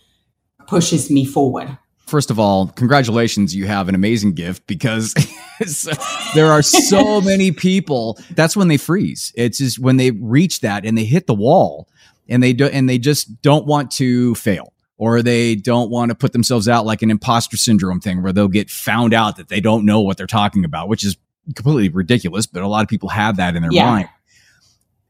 pushes 0.67 1.11
me 1.11 1.25
forward. 1.25 1.79
First 2.07 2.31
of 2.31 2.39
all, 2.39 2.69
congratulations, 2.69 3.55
you 3.55 3.67
have 3.67 3.89
an 3.89 3.95
amazing 3.95 4.33
gift 4.33 4.67
because 4.67 5.15
there 6.35 6.47
are 6.47 6.63
so 6.63 7.21
many 7.33 7.53
people. 7.53 8.19
That's 8.35 8.57
when 8.57 8.69
they 8.69 8.77
freeze. 8.77 9.33
It's 9.37 9.59
just 9.59 9.79
when 9.79 9.97
they 9.99 10.11
reach 10.13 10.61
that 10.61 10.85
and 10.87 10.97
they 10.97 11.05
hit 11.05 11.27
the 11.27 11.35
wall 11.35 11.89
and 12.29 12.43
they 12.43 12.53
do 12.53 12.67
and 12.67 12.89
they 12.89 12.99
just 12.99 13.41
don't 13.43 13.67
want 13.67 13.91
to 13.93 14.35
fail 14.35 14.73
or 14.97 15.23
they 15.23 15.55
don't 15.55 15.91
want 15.91 16.11
to 16.11 16.15
put 16.15 16.33
themselves 16.33 16.69
out 16.69 16.85
like 16.85 17.03
an 17.03 17.11
imposter 17.11 17.57
syndrome 17.57 18.01
thing 18.01 18.23
where 18.23 18.33
they'll 18.33 18.49
get 18.49 18.69
found 18.71 19.15
out 19.15 19.37
that 19.37 19.49
they 19.49 19.61
don't 19.61 19.85
know 19.85 20.01
what 20.01 20.17
they're 20.17 20.27
talking 20.27 20.65
about, 20.65 20.89
which 20.89 21.05
is 21.05 21.17
completely 21.55 21.89
ridiculous, 21.89 22.47
but 22.47 22.63
a 22.63 22.69
lot 22.69 22.83
of 22.83 22.89
people 22.89 23.09
have 23.09 23.37
that 23.37 23.55
in 23.57 23.63
their 23.63 23.73
Yeah. 23.73 23.85
mind. 23.91 24.09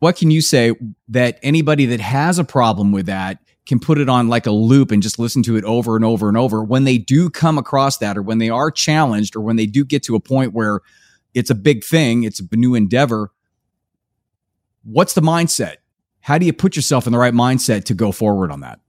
What 0.00 0.16
can 0.16 0.30
you 0.30 0.40
say 0.42 0.72
that 1.08 1.38
anybody 1.42 1.86
that 1.86 2.00
has 2.00 2.38
a 2.38 2.44
problem 2.44 2.92
with 2.92 3.06
that 3.06 3.38
can 3.66 3.80
put 3.80 3.98
it 3.98 4.08
on 4.08 4.28
like 4.28 4.46
a 4.46 4.50
loop 4.50 4.90
and 4.92 5.02
just 5.02 5.18
listen 5.18 5.42
to 5.42 5.56
it 5.56 5.64
over 5.64 5.96
and 5.96 6.04
over 6.04 6.28
and 6.28 6.36
over 6.38 6.62
when 6.62 6.84
they 6.84 6.96
do 6.98 7.28
come 7.28 7.58
across 7.58 7.98
that 7.98 8.16
or 8.16 8.22
when 8.22 8.38
they 8.38 8.48
are 8.48 8.70
challenged 8.70 9.34
or 9.34 9.40
when 9.40 9.56
they 9.56 9.66
do 9.66 9.84
get 9.84 10.02
to 10.04 10.14
a 10.14 10.20
point 10.20 10.52
where 10.54 10.80
it's 11.34 11.50
a 11.50 11.54
big 11.54 11.82
thing, 11.84 12.22
it's 12.22 12.40
a 12.40 12.56
new 12.56 12.74
endeavor. 12.74 13.30
What's 14.84 15.14
the 15.14 15.20
mindset? 15.20 15.76
How 16.28 16.36
do 16.36 16.44
you 16.44 16.52
put 16.52 16.76
yourself 16.76 17.06
in 17.06 17.12
the 17.14 17.18
right 17.18 17.32
mindset 17.32 17.84
to 17.84 17.94
go 17.94 18.12
forward 18.12 18.50
on 18.52 18.60
that? 18.60 18.80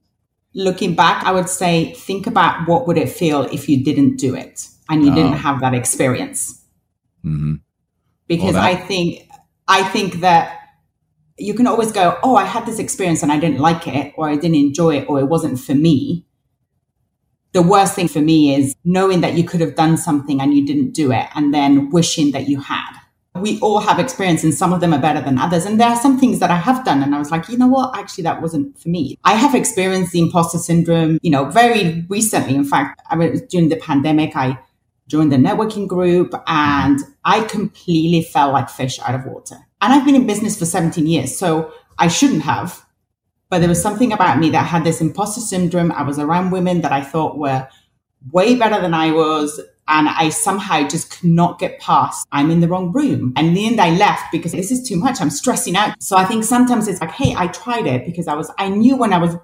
Looking 0.53 0.93
back, 0.93 1.23
I 1.23 1.31
would 1.31 1.47
say 1.47 1.93
think 1.93 2.27
about 2.27 2.67
what 2.67 2.85
would 2.85 2.97
it 2.97 3.07
feel 3.07 3.43
if 3.43 3.69
you 3.69 3.81
didn't 3.81 4.17
do 4.17 4.35
it 4.35 4.67
and 4.89 5.05
you 5.05 5.11
Oh. 5.13 5.15
didn't 5.15 5.37
have 5.37 5.61
that 5.61 5.73
experience. 5.73 6.61
Mm-hmm. 7.23 7.53
Because 8.27 8.55
Well, 8.55 8.63
I 8.63 8.75
think 8.75 9.25
I 9.69 9.83
think 9.83 10.15
that 10.15 10.57
you 11.37 11.53
can 11.53 11.65
always 11.65 11.93
go, 11.93 12.17
"Oh, 12.23 12.35
I 12.35 12.43
had 12.43 12.65
this 12.65 12.77
experience 12.77 13.23
and 13.23 13.31
I 13.31 13.39
didn't 13.39 13.59
like 13.59 13.87
it 13.87 14.13
or 14.17 14.27
I 14.27 14.35
didn't 14.35 14.55
enjoy 14.67 14.97
it 14.97 15.05
or 15.07 15.21
it 15.21 15.29
wasn't 15.29 15.61
for 15.61 15.75
me." 15.75 16.25
The 17.53 17.61
worst 17.61 17.95
thing 17.95 18.09
for 18.09 18.19
me 18.19 18.53
is 18.53 18.75
knowing 18.83 19.21
that 19.21 19.35
you 19.35 19.45
could 19.45 19.61
have 19.61 19.75
done 19.75 19.95
something 19.95 20.41
and 20.41 20.53
you 20.53 20.65
didn't 20.65 20.91
do 20.91 21.13
it 21.13 21.27
and 21.35 21.53
then 21.53 21.89
wishing 21.89 22.31
that 22.31 22.49
you 22.49 22.59
had. 22.59 22.91
We 23.41 23.59
all 23.59 23.79
have 23.79 23.99
experience 23.99 24.43
and 24.43 24.53
some 24.53 24.73
of 24.73 24.81
them 24.81 24.93
are 24.93 25.01
better 25.01 25.21
than 25.21 25.37
others. 25.37 25.65
And 25.65 25.79
there 25.79 25.87
are 25.87 25.99
some 25.99 26.19
things 26.19 26.39
that 26.39 26.51
I 26.51 26.57
have 26.57 26.85
done 26.85 27.03
and 27.03 27.15
I 27.15 27.19
was 27.19 27.31
like, 27.31 27.49
you 27.49 27.57
know 27.57 27.67
what? 27.67 27.97
Actually, 27.97 28.23
that 28.25 28.41
wasn't 28.41 28.79
for 28.79 28.89
me. 28.89 29.17
I 29.23 29.35
have 29.35 29.55
experienced 29.55 30.11
the 30.11 30.19
imposter 30.19 30.57
syndrome, 30.57 31.19
you 31.21 31.31
know, 31.31 31.45
very 31.45 32.05
recently. 32.09 32.55
In 32.55 32.65
fact, 32.65 33.01
I 33.09 33.15
was 33.15 33.41
during 33.43 33.69
the 33.69 33.77
pandemic, 33.77 34.35
I 34.35 34.59
joined 35.07 35.31
the 35.31 35.37
networking 35.37 35.87
group 35.87 36.33
and 36.47 36.99
I 37.25 37.41
completely 37.41 38.21
felt 38.21 38.53
like 38.53 38.69
fish 38.69 38.99
out 38.99 39.15
of 39.15 39.25
water. 39.25 39.55
And 39.81 39.93
I've 39.93 40.05
been 40.05 40.15
in 40.15 40.27
business 40.27 40.57
for 40.57 40.65
17 40.65 41.07
years, 41.07 41.37
so 41.37 41.73
I 41.97 42.07
shouldn't 42.07 42.43
have. 42.43 42.85
But 43.49 43.59
there 43.59 43.69
was 43.69 43.81
something 43.81 44.13
about 44.13 44.37
me 44.37 44.51
that 44.51 44.67
had 44.67 44.83
this 44.83 45.01
imposter 45.01 45.41
syndrome. 45.41 45.91
I 45.91 46.03
was 46.03 46.19
around 46.19 46.51
women 46.51 46.81
that 46.81 46.91
I 46.91 47.01
thought 47.01 47.37
were 47.37 47.67
way 48.31 48.55
better 48.55 48.79
than 48.79 48.93
I 48.93 49.11
was. 49.11 49.59
And 49.89 50.07
I 50.07 50.29
somehow 50.29 50.87
just 50.87 51.09
could 51.09 51.29
not 51.31 51.57
get 51.57 51.79
past, 51.79 52.27
I'm 52.31 52.51
in 52.51 52.59
the 52.59 52.67
wrong 52.67 52.91
room. 52.91 53.33
And 53.35 53.47
in 53.47 53.53
the 53.55 53.65
end, 53.65 53.81
I 53.81 53.89
left 53.89 54.31
because 54.31 54.51
this 54.51 54.71
is 54.71 54.87
too 54.87 54.95
much. 54.95 55.19
I'm 55.19 55.31
stressing 55.31 55.75
out. 55.75 56.01
So 56.01 56.15
I 56.15 56.25
think 56.25 56.43
sometimes 56.43 56.87
it's 56.87 57.01
like, 57.01 57.11
hey, 57.11 57.33
I 57.35 57.47
tried 57.47 57.87
it 57.87 58.05
because 58.05 58.27
I 58.27 58.35
was, 58.35 58.51
I 58.59 58.69
knew 58.69 58.95
when 58.95 59.13
I 59.13 59.17
was 59.17 59.35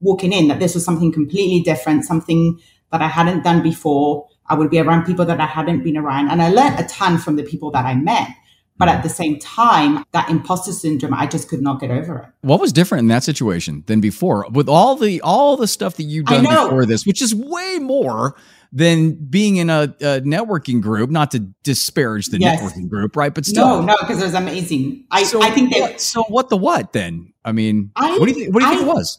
walking 0.00 0.32
in 0.32 0.46
that 0.48 0.60
this 0.60 0.74
was 0.74 0.84
something 0.84 1.10
completely 1.12 1.60
different, 1.60 2.04
something 2.04 2.60
that 2.92 3.02
I 3.02 3.08
hadn't 3.08 3.42
done 3.42 3.60
before. 3.60 4.28
I 4.46 4.54
would 4.54 4.70
be 4.70 4.78
around 4.78 5.04
people 5.04 5.24
that 5.26 5.40
I 5.40 5.46
hadn't 5.46 5.82
been 5.82 5.96
around. 5.96 6.30
And 6.30 6.40
I 6.40 6.50
learned 6.50 6.78
a 6.78 6.84
ton 6.84 7.18
from 7.18 7.34
the 7.34 7.42
people 7.42 7.72
that 7.72 7.84
I 7.84 7.96
met. 7.96 8.28
But 8.76 8.88
at 8.88 9.02
the 9.02 9.08
same 9.08 9.40
time, 9.40 10.04
that 10.12 10.30
imposter 10.30 10.70
syndrome, 10.70 11.12
I 11.12 11.26
just 11.26 11.48
could 11.48 11.60
not 11.60 11.80
get 11.80 11.90
over 11.90 12.18
it. 12.18 12.28
What 12.42 12.60
was 12.60 12.72
different 12.72 13.02
in 13.02 13.08
that 13.08 13.24
situation 13.24 13.82
than 13.86 14.00
before? 14.00 14.46
With 14.52 14.68
all 14.68 14.94
the 14.94 15.20
all 15.22 15.56
the 15.56 15.66
stuff 15.66 15.96
that 15.96 16.04
you've 16.04 16.26
done 16.26 16.44
before 16.44 16.86
this, 16.86 17.04
which 17.04 17.20
is 17.20 17.34
way 17.34 17.80
more 17.80 18.36
than 18.72 19.14
being 19.14 19.56
in 19.56 19.70
a, 19.70 19.82
a 20.00 20.20
networking 20.20 20.80
group. 20.80 21.10
Not 21.10 21.30
to 21.32 21.40
disparage 21.62 22.28
the 22.28 22.38
Yes. 22.38 22.60
networking 22.60 22.88
group, 22.88 23.16
right? 23.16 23.34
But 23.34 23.46
still, 23.46 23.66
No, 23.66 23.80
no, 23.82 23.96
because 24.00 24.20
it 24.20 24.24
was 24.24 24.34
amazing. 24.34 25.04
I, 25.10 25.22
so 25.22 25.42
I 25.42 25.50
think 25.50 25.72
they, 25.72 25.80
what, 25.80 26.00
so 26.00 26.22
what 26.24 26.48
the 26.48 26.56
what 26.56 26.92
then? 26.92 27.32
I 27.44 27.52
mean, 27.52 27.90
I- 27.96 28.18
what 28.18 28.26
do 28.26 28.32
you 28.32 28.34
think, 28.34 28.54
what 28.54 28.60
do 28.60 28.66
you 28.66 28.72
think 28.76 28.88
it 28.88 28.94
was? 28.94 29.18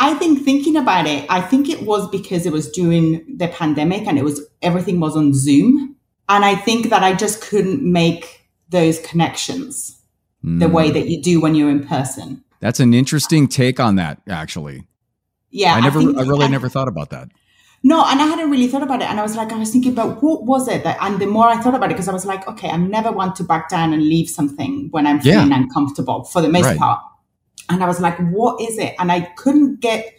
I 0.00 0.14
think 0.14 0.44
thinking 0.44 0.76
about 0.76 1.06
it, 1.06 1.24
I 1.28 1.40
think 1.40 1.68
it 1.68 1.82
was 1.82 2.08
because 2.08 2.46
it 2.46 2.52
was 2.52 2.70
during 2.72 3.24
the 3.36 3.46
pandemic 3.46 4.06
and 4.08 4.18
it 4.18 4.24
was 4.24 4.42
everything 4.60 4.98
was 4.98 5.16
on 5.16 5.32
Zoom. 5.34 5.94
And 6.28 6.44
I 6.44 6.56
think 6.56 6.90
that 6.90 7.04
I 7.04 7.12
just 7.12 7.40
couldn't 7.42 7.80
make 7.80 8.48
those 8.70 8.98
connections 9.00 10.00
mm. 10.44 10.58
the 10.58 10.68
way 10.68 10.90
that 10.90 11.08
you 11.08 11.22
do 11.22 11.40
when 11.40 11.54
you're 11.54 11.70
in 11.70 11.86
person. 11.86 12.42
That's 12.60 12.80
an 12.80 12.92
interesting 12.92 13.46
take 13.46 13.78
on 13.78 13.96
that, 13.96 14.20
actually. 14.28 14.84
Yeah. 15.50 15.74
I 15.74 15.80
never, 15.80 16.00
I, 16.00 16.22
I 16.22 16.22
really 16.22 16.46
I, 16.46 16.48
never 16.48 16.68
thought 16.68 16.88
about 16.88 17.10
that. 17.10 17.28
No, 17.86 18.02
and 18.06 18.18
I 18.18 18.24
hadn't 18.24 18.50
really 18.50 18.66
thought 18.66 18.82
about 18.82 19.02
it. 19.02 19.10
And 19.10 19.20
I 19.20 19.22
was 19.22 19.36
like, 19.36 19.52
I 19.52 19.58
was 19.58 19.70
thinking 19.70 19.92
about 19.92 20.22
what 20.22 20.44
was 20.44 20.68
it 20.68 20.84
that, 20.84 20.96
and 21.02 21.20
the 21.20 21.26
more 21.26 21.48
I 21.48 21.60
thought 21.60 21.74
about 21.74 21.90
it, 21.90 21.94
because 21.94 22.08
I 22.08 22.14
was 22.14 22.24
like, 22.24 22.48
okay, 22.48 22.70
I'm 22.70 22.88
never 22.90 23.12
want 23.12 23.36
to 23.36 23.44
back 23.44 23.68
down 23.68 23.92
and 23.92 24.02
leave 24.02 24.30
something 24.30 24.88
when 24.90 25.06
I'm 25.06 25.20
feeling 25.20 25.50
yeah. 25.50 25.58
uncomfortable 25.58 26.24
for 26.24 26.40
the 26.40 26.48
most 26.48 26.64
right. 26.64 26.78
part. 26.78 27.02
And 27.68 27.84
I 27.84 27.86
was 27.86 28.00
like, 28.00 28.18
what 28.30 28.58
is 28.58 28.78
it? 28.78 28.94
And 28.98 29.12
I 29.12 29.20
couldn't 29.36 29.80
get, 29.80 30.18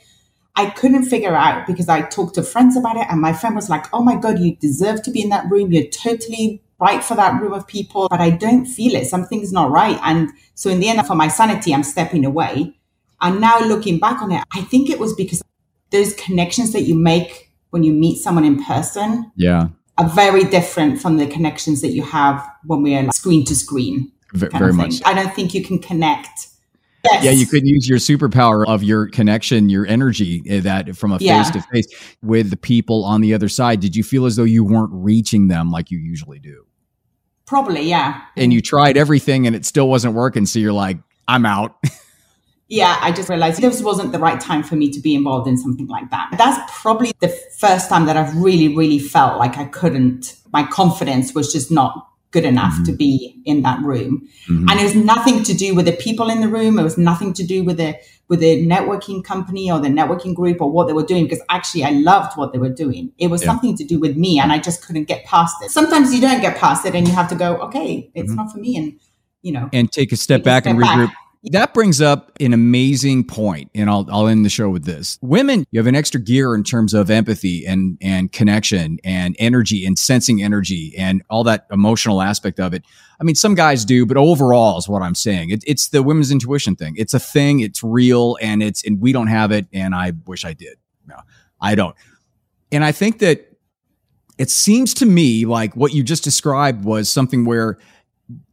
I 0.56 0.70
couldn't 0.70 1.06
figure 1.06 1.36
out 1.36 1.66
because 1.66 1.90
I 1.90 2.04
talked 2.04 2.36
to 2.36 2.44
friends 2.44 2.78
about 2.78 2.98
it. 2.98 3.08
And 3.10 3.20
my 3.20 3.34
friend 3.34 3.56
was 3.56 3.68
like, 3.68 3.86
oh 3.94 4.04
my 4.04 4.16
God, 4.16 4.38
you 4.38 4.56
deserve 4.58 5.02
to 5.02 5.12
be 5.12 5.24
in 5.24 5.30
that 5.30 5.50
room. 5.50 5.72
You're 5.72 5.88
totally 5.88 6.62
right 6.80 7.04
for 7.04 7.16
that 7.16 7.42
room 7.42 7.54
of 7.54 7.66
people, 7.66 8.08
but 8.10 8.22
I 8.22 8.30
don't 8.30 8.66
feel 8.66 8.94
it. 8.96 9.08
Something's 9.08 9.52
not 9.52 9.72
right. 9.72 10.00
And 10.04 10.30
so 10.54 10.70
in 10.70 10.80
the 10.80 10.90
end, 10.90 11.06
for 11.08 11.16
my 11.16 11.30
sanity, 11.30 11.74
I'm 11.74 11.84
stepping 11.84 12.26
away. 12.26 12.78
And 13.22 13.42
now 13.42 13.60
looking 13.60 13.98
back 13.98 14.22
on 14.22 14.32
it, 14.32 14.44
I 14.54 14.62
think 14.62 14.90
it 14.90 15.00
was 15.00 15.16
because 15.16 15.42
those 15.90 16.14
connections 16.14 16.74
that 16.74 16.84
you 16.84 16.96
make 16.96 17.45
when 17.76 17.84
you 17.84 17.92
meet 17.92 18.24
someone 18.24 18.46
in 18.46 18.64
person. 18.64 19.30
Yeah. 19.36 19.68
Are 19.98 20.08
very 20.08 20.46
different 20.46 21.02
from 21.02 21.18
the 21.18 21.28
connections 21.28 21.82
that 21.82 21.90
you 21.90 22.04
have 22.04 22.42
when 22.64 22.82
we 22.82 22.96
are 22.96 23.04
like 23.04 23.14
screen 23.14 23.44
to 23.44 23.54
screen. 23.54 24.14
V- 24.34 24.48
very 24.48 24.72
much. 24.72 25.02
I 25.04 25.14
don't 25.14 25.34
think 25.36 25.54
you 25.54 25.62
can 25.62 25.80
connect 25.80 26.48
Yes. 27.12 27.24
Yeah, 27.24 27.32
you 27.32 27.46
could 27.46 27.68
use 27.68 27.88
your 27.88 28.00
superpower 28.00 28.66
of 28.68 28.82
your 28.82 29.08
connection, 29.08 29.70
your 29.70 29.86
energy 29.86 30.42
eh, 30.50 30.62
that 30.62 30.96
from 30.98 31.12
a 31.12 31.20
face 31.20 31.52
to 31.52 31.62
face 31.62 31.86
with 32.24 32.50
the 32.50 32.58
people 32.58 33.04
on 33.06 33.22
the 33.22 33.34
other 33.36 33.50
side. 33.50 33.80
Did 33.80 33.96
you 33.96 34.04
feel 34.04 34.26
as 34.26 34.38
though 34.38 34.44
you 34.44 34.64
weren't 34.64 34.90
reaching 34.92 35.48
them 35.48 35.70
like 35.70 35.92
you 35.92 36.00
usually 36.00 36.40
do? 36.40 36.66
Probably, 37.46 37.84
yeah. 37.84 38.22
And 38.36 38.52
you 38.52 38.60
tried 38.60 38.98
everything 38.98 39.46
and 39.46 39.56
it 39.56 39.68
still 39.68 39.88
wasn't 39.88 40.16
working. 40.16 40.48
So 40.48 40.58
you're 40.58 40.74
like, 40.74 40.98
I'm 41.28 41.46
out. 41.46 41.76
yeah, 42.68 42.98
I 43.02 43.12
just 43.12 43.30
realized 43.30 43.62
this 43.62 43.82
wasn't 43.82 44.12
the 44.12 44.20
right 44.20 44.40
time 44.40 44.64
for 44.64 44.76
me 44.76 44.90
to 44.92 45.00
be 45.00 45.14
involved 45.14 45.48
in 45.48 45.58
something 45.58 45.88
like 45.88 46.10
that. 46.10 46.34
That's 46.38 46.82
probably 46.82 47.14
the 47.20 47.30
first 47.58 47.90
time 47.90 48.06
that 48.08 48.18
I've 48.18 48.36
really, 48.36 48.76
really 48.76 49.00
felt 49.00 49.38
like 49.38 49.58
I 49.58 49.66
couldn't, 49.66 50.36
my 50.52 50.64
confidence 50.64 51.36
was 51.36 51.54
just 51.54 51.72
not 51.72 52.10
good 52.32 52.44
enough 52.44 52.74
mm-hmm. 52.74 52.84
to 52.84 52.92
be 52.92 53.42
in 53.46 53.62
that 53.62 53.82
room. 53.82 54.28
Mm-hmm. 54.50 54.70
And 54.70 54.80
it 54.80 54.84
was 54.84 54.96
nothing 54.96 55.44
to 55.44 55.54
do 55.54 55.76
with 55.76 55.86
the 55.86 55.94
people 55.94 56.30
in 56.30 56.42
the 56.42 56.48
room. 56.48 56.78
It 56.80 56.84
was 56.84 56.98
nothing 56.98 57.34
to 57.34 57.46
do 57.46 57.64
with 57.64 57.78
the 57.78 57.98
with 58.28 58.40
the 58.40 58.66
networking 58.66 59.24
company 59.24 59.72
or 59.72 59.80
the 59.80 59.88
networking 59.88 60.34
group 60.34 60.60
or 60.60 60.72
what 60.72 60.88
they 60.88 60.94
were 60.94 61.06
doing 61.06 61.26
because 61.26 61.44
actually 61.50 61.84
I 61.84 61.92
loved 61.92 62.36
what 62.36 62.52
they 62.52 62.58
were 62.58 62.74
doing. 62.84 63.12
It 63.20 63.28
was 63.28 63.42
yeah. 63.42 63.50
something 63.50 63.78
to 63.78 63.84
do 63.84 64.00
with 64.00 64.18
me 64.18 64.40
and 64.40 64.52
I 64.52 64.58
just 64.58 64.86
couldn't 64.86 65.04
get 65.04 65.26
past 65.26 65.56
it. 65.62 65.70
Sometimes 65.70 66.14
you 66.14 66.20
don't 66.20 66.42
get 66.42 66.58
past 66.58 66.86
it 66.88 66.96
and 66.96 67.08
you 67.08 67.14
have 67.14 67.30
to 67.30 67.36
go, 67.36 67.58
okay, 67.68 68.10
it's 68.16 68.30
mm-hmm. 68.30 68.36
not 68.36 68.52
for 68.52 68.58
me 68.58 68.76
and 68.78 69.00
you 69.44 69.52
know 69.52 69.70
and 69.72 69.92
take 69.92 70.12
a 70.12 70.18
step 70.18 70.44
back 70.44 70.66
a 70.66 70.70
step 70.70 70.76
and 70.76 70.84
regroup. 70.84 71.08
Back. 71.08 71.25
That 71.52 71.74
brings 71.74 72.02
up 72.02 72.32
an 72.40 72.54
amazing 72.54 73.26
point, 73.26 73.70
and 73.76 73.90
I'll 73.90 74.08
I'll 74.12 74.28
end 74.28 74.46
the 74.46 74.50
show 74.50 74.70
with 74.70 74.86
this. 74.86 75.20
Women, 75.22 75.66
you 75.72 75.80
have 75.80 75.88
an 75.88 75.96
extra 75.96 76.20
gear 76.20 76.56
in 76.56 76.64
terms 76.64 76.94
of 76.94 77.10
empathy 77.10 77.66
and 77.66 77.98
and 78.02 78.32
connection 78.32 78.98
and 79.04 79.36
energy 79.38 79.86
and 79.86 79.98
sensing 79.98 80.42
energy 80.42 80.94
and 80.98 81.22
all 81.30 81.44
that 81.44 81.68
emotional 81.72 82.22
aspect 82.22 82.60
of 82.60 82.74
it. 82.74 82.84
I 83.20 83.24
mean, 83.24 83.36
some 83.36 83.54
guys 83.54 83.86
do, 83.86 84.06
but 84.06 84.18
overall 84.18 84.78
is 84.78 84.90
what 84.90 85.02
I'm 85.02 85.16
saying. 85.16 85.52
It, 85.52 85.64
it's 85.68 85.90
the 85.90 86.02
women's 86.02 86.32
intuition 86.32 86.76
thing. 86.76 86.96
It's 86.98 87.14
a 87.14 87.20
thing. 87.20 87.60
It's 87.60 87.84
real, 87.84 88.38
and 88.42 88.64
it's 88.64 88.84
and 88.84 89.00
we 89.00 89.12
don't 89.12 89.28
have 89.28 89.52
it. 89.52 89.68
And 89.72 89.94
I 89.94 90.14
wish 90.26 90.46
I 90.46 90.54
did. 90.54 90.78
No, 91.08 91.18
I 91.62 91.76
don't. 91.76 91.96
And 92.72 92.84
I 92.84 92.92
think 92.92 93.20
that 93.20 93.56
it 94.38 94.50
seems 94.50 94.94
to 94.96 95.06
me 95.06 95.46
like 95.46 95.76
what 95.76 95.94
you 95.94 96.04
just 96.04 96.24
described 96.24 96.84
was 96.84 97.10
something 97.10 97.46
where 97.46 97.78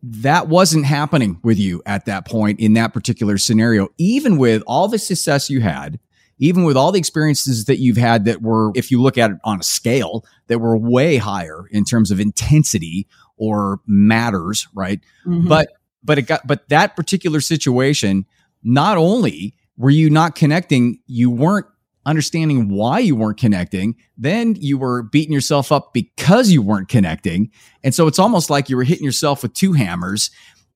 that 0.03 0.49
wasn't 0.49 0.85
happening 0.85 1.39
with 1.43 1.59
you 1.59 1.83
at 1.87 2.05
that 2.07 2.27
point 2.27 2.61
in 2.61 2.75
that 2.75 2.93
particular 2.93 3.39
scenario, 3.39 3.89
even 3.99 4.37
with 4.37 4.63
all 4.67 4.89
the 4.89 4.99
success 4.99 5.49
you 5.49 5.61
had, 5.61 5.99
even 6.39 6.65
with 6.65 6.77
all 6.77 6.93
the 6.93 6.99
experiences 6.99 7.67
that 7.67 7.79
you've 7.79 7.97
had 7.97 8.25
that 8.25 8.43
were, 8.43 8.73
if 8.75 8.91
you 8.91 9.01
look 9.01 9.17
at 9.17 9.31
it 9.31 9.39
on 9.45 9.61
a 9.61 9.63
scale, 9.63 10.25
that 10.49 10.59
were 10.59 10.77
way 10.77 11.17
higher 11.17 11.67
in 11.71 11.85
terms 11.85 12.11
of 12.11 12.21
intensity 12.21 13.07
or 13.37 13.81
matters, 13.87 14.69
right? 14.75 15.01
Mm-hmm. 15.27 15.49
But, 15.49 15.69
but 16.03 16.19
it 16.19 16.23
got, 16.23 16.47
but 16.47 16.69
that 16.69 16.97
particular 16.97 17.41
situation, 17.41 18.27
not 18.63 18.99
only 18.99 19.55
were 19.77 19.91
you 19.91 20.11
not 20.11 20.35
connecting, 20.35 21.01
you 21.07 21.31
weren't 21.31 21.67
understanding 22.07 22.69
why 22.69 22.99
you 22.99 23.15
weren't 23.15 23.39
connecting. 23.39 23.97
Then 24.17 24.57
you 24.59 24.79
were 24.79 25.03
beating 25.03 25.33
yourself 25.33 25.71
up 25.71 25.93
because 25.93 26.51
you 26.51 26.63
weren't 26.63 26.89
connecting. 26.89 27.51
And 27.85 27.95
so 27.95 28.07
it's 28.07 28.19
almost 28.19 28.51
like 28.51 28.69
you 28.69 28.77
were 28.77 28.85
hitting 28.85 29.05
yourself 29.05 29.43
with 29.43 29.55
two 29.55 29.73
hammers. 29.73 30.31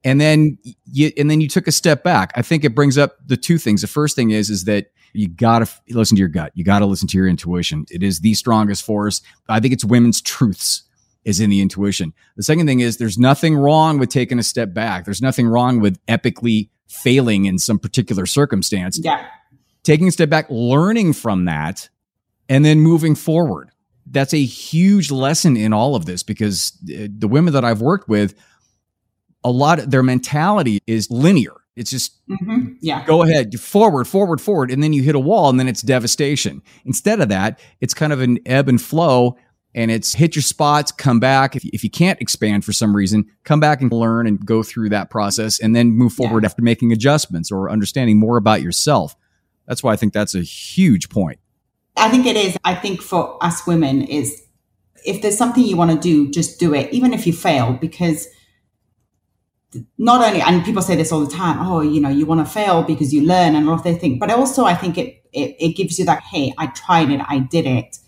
And 0.05 0.21
then 0.21 0.59
you 0.85 1.11
and 1.17 1.31
then 1.31 1.41
you 1.41 1.49
took 1.49 1.67
a 1.67 1.73
step 1.73 2.05
back. 2.05 2.33
I 2.37 2.43
think 2.43 2.65
it 2.65 2.75
brings 2.75 2.97
up 2.97 3.17
the 3.27 3.37
two 3.37 3.59
things. 3.59 3.81
The 3.81 3.89
first 3.89 4.15
thing 4.15 4.31
is 4.31 4.51
is 4.51 4.65
that 4.65 4.87
you 5.13 5.29
got 5.29 5.61
to 5.61 5.81
listen 5.89 6.17
to 6.17 6.21
your 6.21 6.29
gut. 6.29 6.53
You 6.55 6.63
got 6.63 6.81
to 6.81 6.87
listen 6.87 7.09
to 7.09 7.17
your 7.17 7.27
intuition. 7.27 7.87
It 7.91 8.03
is 8.03 8.21
the 8.21 8.35
strongest 8.35 8.85
force. 8.85 9.23
I 9.49 9.61
think 9.61 9.73
it's 9.73 9.85
women's 9.85 10.21
truths 10.21 10.83
is 11.25 11.41
in 11.41 11.51
the 11.51 11.61
intuition. 11.61 12.13
The 12.37 12.45
second 12.45 12.67
thing 12.67 12.81
is 12.81 12.99
there's 12.99 13.19
nothing 13.19 13.57
wrong 13.57 13.99
with 13.99 14.11
taking 14.11 14.39
a 14.39 14.45
step 14.45 14.73
back. 14.73 15.05
There's 15.07 15.23
nothing 15.23 15.49
wrong 15.49 15.81
with 15.81 15.99
epically 16.07 16.69
failing 16.87 17.47
in 17.47 17.59
some 17.59 17.81
particular 17.81 18.27
circumstance. 18.27 19.01
Yeah 19.03 19.27
taking 19.87 20.09
a 20.09 20.13
step 20.13 20.29
back, 20.29 20.47
learning 20.51 21.13
from 21.13 21.45
that, 21.45 21.89
and 22.49 22.65
then 22.65 22.81
moving 22.81 23.15
forward. 23.15 23.71
That's 24.07 24.35
a 24.35 24.45
huge 24.45 25.11
lesson 25.11 25.57
in 25.57 25.73
all 25.73 25.95
of 25.95 26.05
this 26.05 26.23
because 26.23 26.73
uh, 26.83 27.07
the 27.17 27.29
women 27.29 27.55
that 27.55 27.65
I've 27.65 27.81
worked 27.81 28.09
with, 28.09 28.35
a 29.45 29.51
lot 29.51 29.79
of 29.79 29.91
their 29.91 30.03
mentality 30.03 30.81
is 30.87 31.11
linear. 31.11 31.55
It's 31.77 31.91
just 31.91 32.27
mm-hmm. 32.27 32.73
yeah. 32.81 33.05
Go 33.07 33.23
ahead, 33.23 33.59
forward, 33.61 34.09
forward, 34.09 34.41
forward, 34.41 34.71
and 34.71 34.83
then 34.83 34.93
you 34.93 35.03
hit 35.03 35.15
a 35.15 35.21
wall, 35.21 35.51
and 35.51 35.61
then 35.61 35.69
it's 35.69 35.83
devastation. 35.83 36.63
Instead 36.85 37.21
of 37.21 37.29
that, 37.29 37.61
it's 37.81 37.95
kind 37.95 38.13
of 38.13 38.21
an 38.21 38.39
ebb 38.47 38.69
and 38.69 38.81
flow, 38.81 39.37
and 39.75 39.91
it's 39.91 40.15
hit 40.15 40.35
your 40.35 40.43
spots, 40.43 40.91
come 40.91 41.21
back. 41.21 41.55
If 41.55 41.65
you, 41.65 41.71
if 41.75 41.85
you 41.85 41.91
can't 41.91 42.21
expand 42.21 42.65
for 42.65 42.73
some 42.73 42.97
reason, 42.97 43.27
come 43.45 43.61
back 43.61 43.83
and 43.83 43.93
learn 43.93 44.27
and 44.27 44.45
go 44.45 44.63
through 44.63 44.89
that 44.89 45.11
process, 45.11 45.61
and 45.61 45.77
then 45.77 45.93
move 45.93 46.13
forward 46.13 46.45
yeah. 46.45 46.47
after 46.47 46.63
making 46.63 46.93
adjustments 46.93 47.53
or 47.53 47.71
understanding 47.71 48.19
more 48.19 48.39
about 48.39 48.63
yourself. 48.63 49.15
That's 49.67 49.83
why 49.83 49.93
I 49.93 49.97
think 49.97 50.13
that's 50.13 50.35
a 50.35 50.43
huge 50.43 51.09
point. 51.09 51.39
I 51.97 52.11
think 52.11 52.27
it 52.27 52.37
is. 52.37 52.57
I 52.65 52.75
think 52.75 53.03
for 53.03 53.43
us 53.43 53.67
women 53.67 54.03
is 54.03 54.43
if 55.05 55.23
there's 55.23 55.39
something 55.39 55.65
you 55.65 55.77
want 55.77 55.91
to 55.93 55.99
do, 55.99 56.31
just 56.31 56.59
do 56.59 56.75
it, 56.75 56.93
even 56.93 57.13
if 57.13 57.27
you 57.27 57.33
fail, 57.33 57.73
because 57.75 58.29
not 59.99 60.27
only 60.27 60.41
and 60.41 60.65
people 60.65 60.83
say 60.83 60.97
this 60.97 61.13
all 61.13 61.21
the 61.21 61.35
time, 61.35 61.59
oh, 61.61 61.81
you 61.81 62.01
know, 62.01 62.09
you 62.09 62.27
want 62.27 62.47
to 62.47 62.51
fail 62.53 62.83
because 62.83 63.13
you 63.13 63.23
learn 63.23 63.55
and 63.55 63.69
all 63.69 63.75
of 63.75 63.83
they 63.83 63.95
think, 63.95 64.21
but 64.21 64.31
also 64.31 64.65
I 64.65 64.75
think 64.75 64.99
it, 64.99 65.23
it 65.33 65.57
it 65.59 65.77
gives 65.77 65.99
you 65.99 66.05
that, 66.07 66.23
hey, 66.23 66.53
I 66.59 66.67
tried 66.69 67.11
it, 67.11 67.21
I 67.27 67.41
did 67.41 67.67
it. 67.67 67.99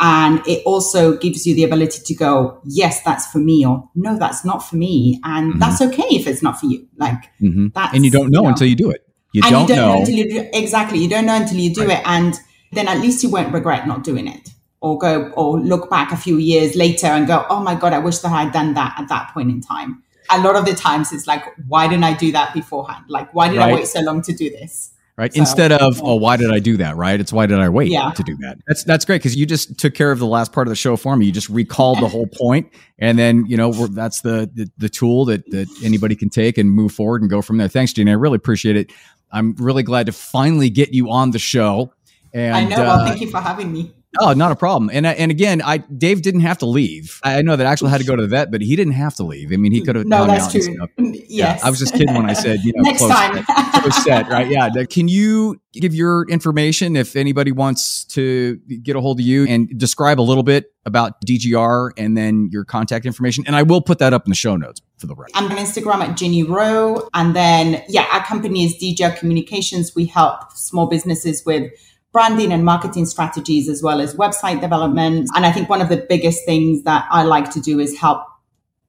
And 0.00 0.46
it 0.46 0.62
also 0.64 1.16
gives 1.16 1.44
you 1.44 1.56
the 1.56 1.64
ability 1.64 2.02
to 2.04 2.14
go, 2.14 2.60
yes, 2.64 3.02
that's 3.02 3.26
for 3.26 3.38
me, 3.38 3.66
or 3.66 3.90
no, 3.96 4.16
that's 4.16 4.44
not 4.44 4.58
for 4.58 4.76
me. 4.76 5.20
And 5.24 5.50
mm-hmm. 5.50 5.58
that's 5.58 5.82
okay 5.82 6.06
if 6.10 6.28
it's 6.28 6.42
not 6.42 6.60
for 6.60 6.66
you. 6.66 6.86
Like 6.96 7.24
mm-hmm. 7.40 7.68
that's 7.74 7.94
and 7.94 8.04
you 8.04 8.10
don't 8.10 8.30
know, 8.30 8.40
you 8.40 8.44
know 8.44 8.50
until 8.50 8.68
you 8.68 8.76
do 8.76 8.90
it. 8.90 9.07
You 9.32 9.42
and 9.44 9.52
don't, 9.52 9.62
you 9.62 9.68
don't 9.68 9.76
know. 9.76 9.94
know. 9.94 10.00
until 10.00 10.14
you 10.14 10.30
do 10.30 10.50
exactly. 10.52 10.98
You 10.98 11.08
don't 11.08 11.26
know 11.26 11.36
until 11.36 11.58
you 11.58 11.74
do 11.74 11.86
right. 11.86 11.98
it, 11.98 12.06
and 12.06 12.34
then 12.72 12.88
at 12.88 12.98
least 12.98 13.22
you 13.22 13.30
won't 13.30 13.52
regret 13.52 13.86
not 13.86 14.04
doing 14.04 14.26
it, 14.26 14.50
or 14.80 14.98
go 14.98 15.30
or 15.30 15.60
look 15.60 15.90
back 15.90 16.12
a 16.12 16.16
few 16.16 16.38
years 16.38 16.76
later 16.76 17.06
and 17.06 17.26
go, 17.26 17.44
"Oh 17.50 17.60
my 17.60 17.74
god, 17.74 17.92
I 17.92 17.98
wish 17.98 18.18
that 18.18 18.32
I 18.32 18.44
had 18.44 18.52
done 18.52 18.74
that 18.74 18.94
at 18.98 19.08
that 19.08 19.32
point 19.34 19.50
in 19.50 19.60
time." 19.60 20.02
A 20.30 20.40
lot 20.40 20.56
of 20.56 20.66
the 20.66 20.74
times, 20.74 21.12
it's 21.12 21.26
like, 21.26 21.44
"Why 21.68 21.88
didn't 21.88 22.04
I 22.04 22.14
do 22.14 22.32
that 22.32 22.54
beforehand? 22.54 23.04
Like, 23.08 23.32
why 23.34 23.48
did 23.48 23.58
right. 23.58 23.72
I 23.72 23.74
wait 23.74 23.86
so 23.86 24.00
long 24.00 24.22
to 24.22 24.32
do 24.32 24.50
this?" 24.50 24.92
right? 25.18 25.34
So, 25.34 25.40
Instead 25.40 25.72
of, 25.72 26.00
oh, 26.02 26.14
why 26.14 26.38
did 26.38 26.50
I 26.50 26.60
do 26.60 26.78
that? 26.78 26.96
Right? 26.96 27.20
It's 27.20 27.32
why 27.32 27.44
did 27.44 27.58
I 27.58 27.68
wait 27.68 27.90
yeah. 27.90 28.12
to 28.12 28.22
do 28.22 28.36
that? 28.36 28.58
That's 28.66 28.84
that's 28.84 29.04
great 29.04 29.16
because 29.16 29.36
you 29.36 29.44
just 29.44 29.78
took 29.78 29.92
care 29.92 30.10
of 30.10 30.18
the 30.18 30.26
last 30.26 30.52
part 30.52 30.66
of 30.66 30.70
the 30.70 30.76
show 30.76 30.96
for 30.96 31.14
me. 31.16 31.26
You 31.26 31.32
just 31.32 31.50
recalled 31.50 31.98
the 31.98 32.08
whole 32.14 32.28
point, 32.28 32.72
and 32.98 33.18
then 33.18 33.44
you 33.46 33.58
know 33.58 33.72
that's 33.88 34.22
the, 34.22 34.50
the, 34.54 34.70
the 34.78 34.88
tool 34.88 35.26
that 35.26 35.44
that 35.50 35.68
anybody 35.84 36.16
can 36.16 36.30
take 36.30 36.56
and 36.56 36.70
move 36.70 36.92
forward 36.92 37.20
and 37.20 37.28
go 37.28 37.42
from 37.42 37.58
there. 37.58 37.68
Thanks, 37.68 37.92
Gina. 37.92 38.12
I 38.12 38.14
really 38.14 38.36
appreciate 38.36 38.76
it. 38.76 38.90
I'm 39.30 39.54
really 39.54 39.82
glad 39.82 40.06
to 40.06 40.12
finally 40.12 40.70
get 40.70 40.94
you 40.94 41.10
on 41.10 41.30
the 41.32 41.38
show. 41.38 41.92
And 42.32 42.56
I 42.56 42.64
know. 42.64 42.76
Well, 42.76 43.00
uh, 43.00 43.06
thank 43.06 43.20
you 43.20 43.30
for 43.30 43.40
having 43.40 43.72
me. 43.72 43.94
Oh, 44.20 44.32
not 44.32 44.52
a 44.52 44.56
problem. 44.56 44.90
And 44.92 45.06
uh, 45.06 45.10
and 45.10 45.30
again, 45.30 45.62
I 45.62 45.78
Dave 45.78 46.22
didn't 46.22 46.40
have 46.40 46.58
to 46.58 46.66
leave. 46.66 47.20
I 47.22 47.42
know 47.42 47.56
that 47.56 47.66
Axel 47.66 47.88
had 47.88 48.00
to 48.00 48.06
go 48.06 48.16
to 48.16 48.22
the 48.22 48.28
vet, 48.28 48.50
but 48.50 48.60
he 48.60 48.76
didn't 48.76 48.94
have 48.94 49.14
to 49.16 49.22
leave. 49.22 49.52
I 49.52 49.56
mean, 49.56 49.72
he 49.72 49.80
could 49.80 49.96
have. 49.96 50.06
No, 50.06 50.26
that's 50.26 50.50
true. 50.50 50.60
Yes. 50.60 50.88
Mm, 50.98 51.24
yeah, 51.28 51.58
I 51.62 51.70
was 51.70 51.78
just 51.78 51.94
kidding 51.94 52.14
when 52.14 52.28
I 52.28 52.32
said 52.32 52.60
you 52.60 52.72
know 52.74 52.82
next 52.82 52.98
close 52.98 53.12
time. 53.12 53.44
set, 53.44 53.82
close 53.82 54.04
set, 54.04 54.28
right? 54.28 54.48
Yeah. 54.48 54.68
Can 54.88 55.08
you 55.08 55.60
give 55.72 55.94
your 55.94 56.28
information 56.28 56.96
if 56.96 57.16
anybody 57.16 57.52
wants 57.52 58.04
to 58.04 58.56
get 58.82 58.96
a 58.96 59.00
hold 59.00 59.20
of 59.20 59.26
you 59.26 59.46
and 59.46 59.78
describe 59.78 60.20
a 60.20 60.22
little 60.22 60.42
bit 60.42 60.72
about 60.84 61.20
DGR 61.24 61.90
and 61.96 62.16
then 62.16 62.48
your 62.50 62.64
contact 62.64 63.06
information? 63.06 63.44
And 63.46 63.54
I 63.54 63.62
will 63.62 63.80
put 63.80 63.98
that 63.98 64.12
up 64.12 64.26
in 64.26 64.30
the 64.30 64.36
show 64.36 64.56
notes 64.56 64.80
for 64.98 65.06
the 65.06 65.14
record. 65.14 65.32
I'm 65.34 65.50
on 65.50 65.56
Instagram 65.56 66.00
at 66.00 66.16
Ginnie 66.16 66.42
Rowe. 66.42 67.08
And 67.14 67.34
then, 67.34 67.82
yeah, 67.88 68.06
our 68.12 68.24
company 68.24 68.64
is 68.64 68.74
DGR 68.74 69.16
Communications. 69.16 69.94
We 69.94 70.06
help 70.06 70.52
small 70.52 70.86
businesses 70.86 71.44
with 71.46 71.72
branding 72.18 72.52
and 72.52 72.64
marketing 72.64 73.06
strategies 73.06 73.68
as 73.68 73.80
well 73.80 74.00
as 74.00 74.16
website 74.16 74.60
development. 74.60 75.30
And 75.36 75.46
I 75.46 75.52
think 75.52 75.68
one 75.68 75.80
of 75.80 75.88
the 75.88 75.98
biggest 76.08 76.44
things 76.44 76.82
that 76.82 77.06
I 77.12 77.22
like 77.22 77.48
to 77.52 77.60
do 77.60 77.78
is 77.78 77.96
help 77.96 78.26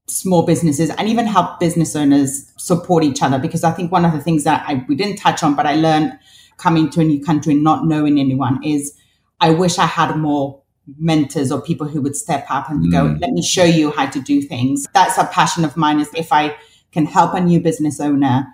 small 0.07 0.47
businesses 0.47 0.89
and 0.89 1.07
even 1.07 1.27
help 1.27 1.59
business 1.59 1.95
owners 1.95 2.51
support 2.57 3.03
each 3.03 3.21
other 3.21 3.37
because 3.37 3.63
I 3.63 3.69
think 3.69 3.91
one 3.91 4.03
of 4.03 4.13
the 4.13 4.19
things 4.19 4.45
that 4.45 4.67
I, 4.67 4.83
we 4.89 4.95
didn't 4.95 5.17
touch 5.17 5.43
on, 5.43 5.53
but 5.53 5.67
I 5.67 5.75
learned 5.75 6.17
coming 6.57 6.89
to 6.89 7.01
a 7.01 7.03
new 7.03 7.23
country, 7.23 7.53
and 7.53 7.63
not 7.63 7.85
knowing 7.85 8.19
anyone 8.19 8.63
is 8.63 8.97
I 9.39 9.51
wish 9.51 9.77
I 9.77 9.85
had 9.85 10.15
more 10.15 10.63
mentors 10.97 11.51
or 11.51 11.61
people 11.61 11.87
who 11.87 12.01
would 12.01 12.15
step 12.15 12.47
up 12.49 12.67
and 12.67 12.87
mm. 12.87 12.91
go, 12.91 13.15
let 13.21 13.29
me 13.29 13.43
show 13.43 13.63
you 13.63 13.91
how 13.91 14.07
to 14.07 14.19
do 14.19 14.41
things. 14.41 14.87
That's 14.95 15.19
a 15.19 15.25
passion 15.25 15.63
of 15.63 15.77
mine 15.77 15.99
is 15.99 16.09
if 16.15 16.33
I 16.33 16.57
can 16.91 17.05
help 17.05 17.35
a 17.35 17.39
new 17.39 17.59
business 17.59 17.99
owner 17.99 18.47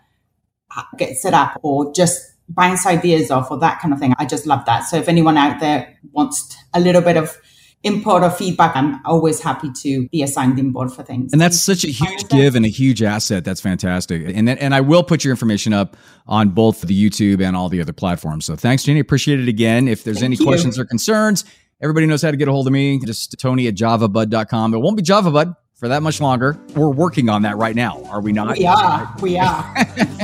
get 0.97 1.15
set 1.15 1.33
up 1.33 1.61
or 1.63 1.93
just 1.93 2.34
bounce 2.49 2.85
ideas 2.85 3.31
off 3.31 3.49
or 3.51 3.59
that 3.59 3.79
kind 3.79 3.93
of 3.93 3.99
thing. 3.99 4.13
I 4.17 4.25
just 4.25 4.45
love 4.45 4.65
that. 4.65 4.81
So 4.81 4.97
if 4.97 5.07
anyone 5.07 5.37
out 5.37 5.59
there 5.59 5.97
wants 6.11 6.55
a 6.73 6.79
little 6.79 7.01
bit 7.01 7.17
of 7.17 7.37
input 7.83 8.23
or 8.23 8.29
feedback, 8.31 8.75
I'm 8.75 8.99
always 9.05 9.41
happy 9.41 9.71
to 9.81 10.07
be 10.09 10.23
a 10.23 10.27
sounding 10.27 10.71
board 10.71 10.91
for 10.91 11.03
things. 11.03 11.31
And 11.31 11.41
that's 11.41 11.59
such 11.59 11.83
a 11.83 11.89
huge 11.89 12.27
give 12.29 12.55
and 12.55 12.65
a 12.65 12.69
huge 12.69 13.03
asset. 13.03 13.45
That's 13.45 13.61
fantastic. 13.61 14.23
And 14.35 14.47
then, 14.47 14.57
and 14.57 14.73
I 14.73 14.81
will 14.81 15.03
put 15.03 15.23
your 15.23 15.31
information 15.31 15.71
up 15.73 15.95
on 16.27 16.49
both 16.49 16.81
the 16.81 17.09
YouTube 17.09 17.43
and 17.43 17.55
all 17.55 17.69
the 17.69 17.81
other 17.81 17.93
platforms. 17.93 18.45
So 18.45 18.55
thanks, 18.55 18.83
Ginnie. 18.83 18.99
Appreciate 18.99 19.39
it 19.39 19.47
again. 19.47 19.87
If 19.87 20.03
there's 20.03 20.17
Thank 20.19 20.25
any 20.25 20.35
you. 20.37 20.45
questions 20.45 20.79
or 20.79 20.85
concerns, 20.85 21.45
everybody 21.81 22.07
knows 22.07 22.21
how 22.21 22.31
to 22.31 22.37
get 22.37 22.47
a 22.47 22.51
hold 22.51 22.67
of 22.67 22.73
me. 22.73 22.99
Just 23.05 23.35
Tony 23.39 23.67
at 23.67 23.75
javabud.com. 23.75 24.73
It 24.73 24.77
won't 24.79 24.97
be 24.97 25.03
JavaBud 25.03 25.55
for 25.75 25.89
that 25.89 26.01
much 26.01 26.21
longer. 26.21 26.57
We're 26.75 26.89
working 26.89 27.29
on 27.29 27.43
that 27.43 27.57
right 27.57 27.75
now, 27.75 28.03
are 28.05 28.21
we 28.21 28.31
not? 28.31 28.57
We 28.57 28.65
are. 28.65 29.15
We 29.21 29.37
are. 29.37 29.75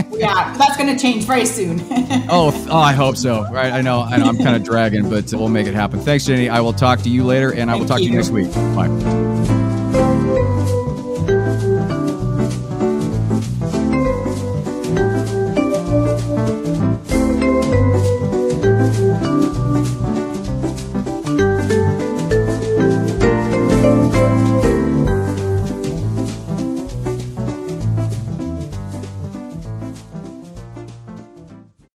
we 0.09 0.23
are. 0.23 0.57
That's 0.57 0.77
going 0.77 0.95
to 0.95 1.01
change 1.01 1.25
very 1.25 1.45
soon. 1.45 1.79
oh, 2.29 2.51
oh, 2.69 2.77
I 2.77 2.93
hope 2.93 3.17
so. 3.17 3.43
Right? 3.51 3.71
I 3.71 3.81
know. 3.81 4.01
I 4.01 4.17
know 4.17 4.25
I'm 4.25 4.37
kind 4.37 4.55
of 4.55 4.63
dragging, 4.63 5.09
but 5.09 5.31
we'll 5.33 5.49
make 5.49 5.67
it 5.67 5.73
happen. 5.73 5.99
Thanks, 5.99 6.25
Ginnie. 6.25 6.49
I 6.49 6.61
will 6.61 6.73
talk 6.73 7.01
to 7.01 7.09
you 7.09 7.23
later, 7.23 7.53
and 7.53 7.69
I 7.69 7.75
will 7.75 7.85
talk 7.85 7.99
you. 7.99 8.07
to 8.07 8.11
you 8.11 8.17
next 8.17 8.29
week. 8.29 8.51
Bye. 8.75 9.30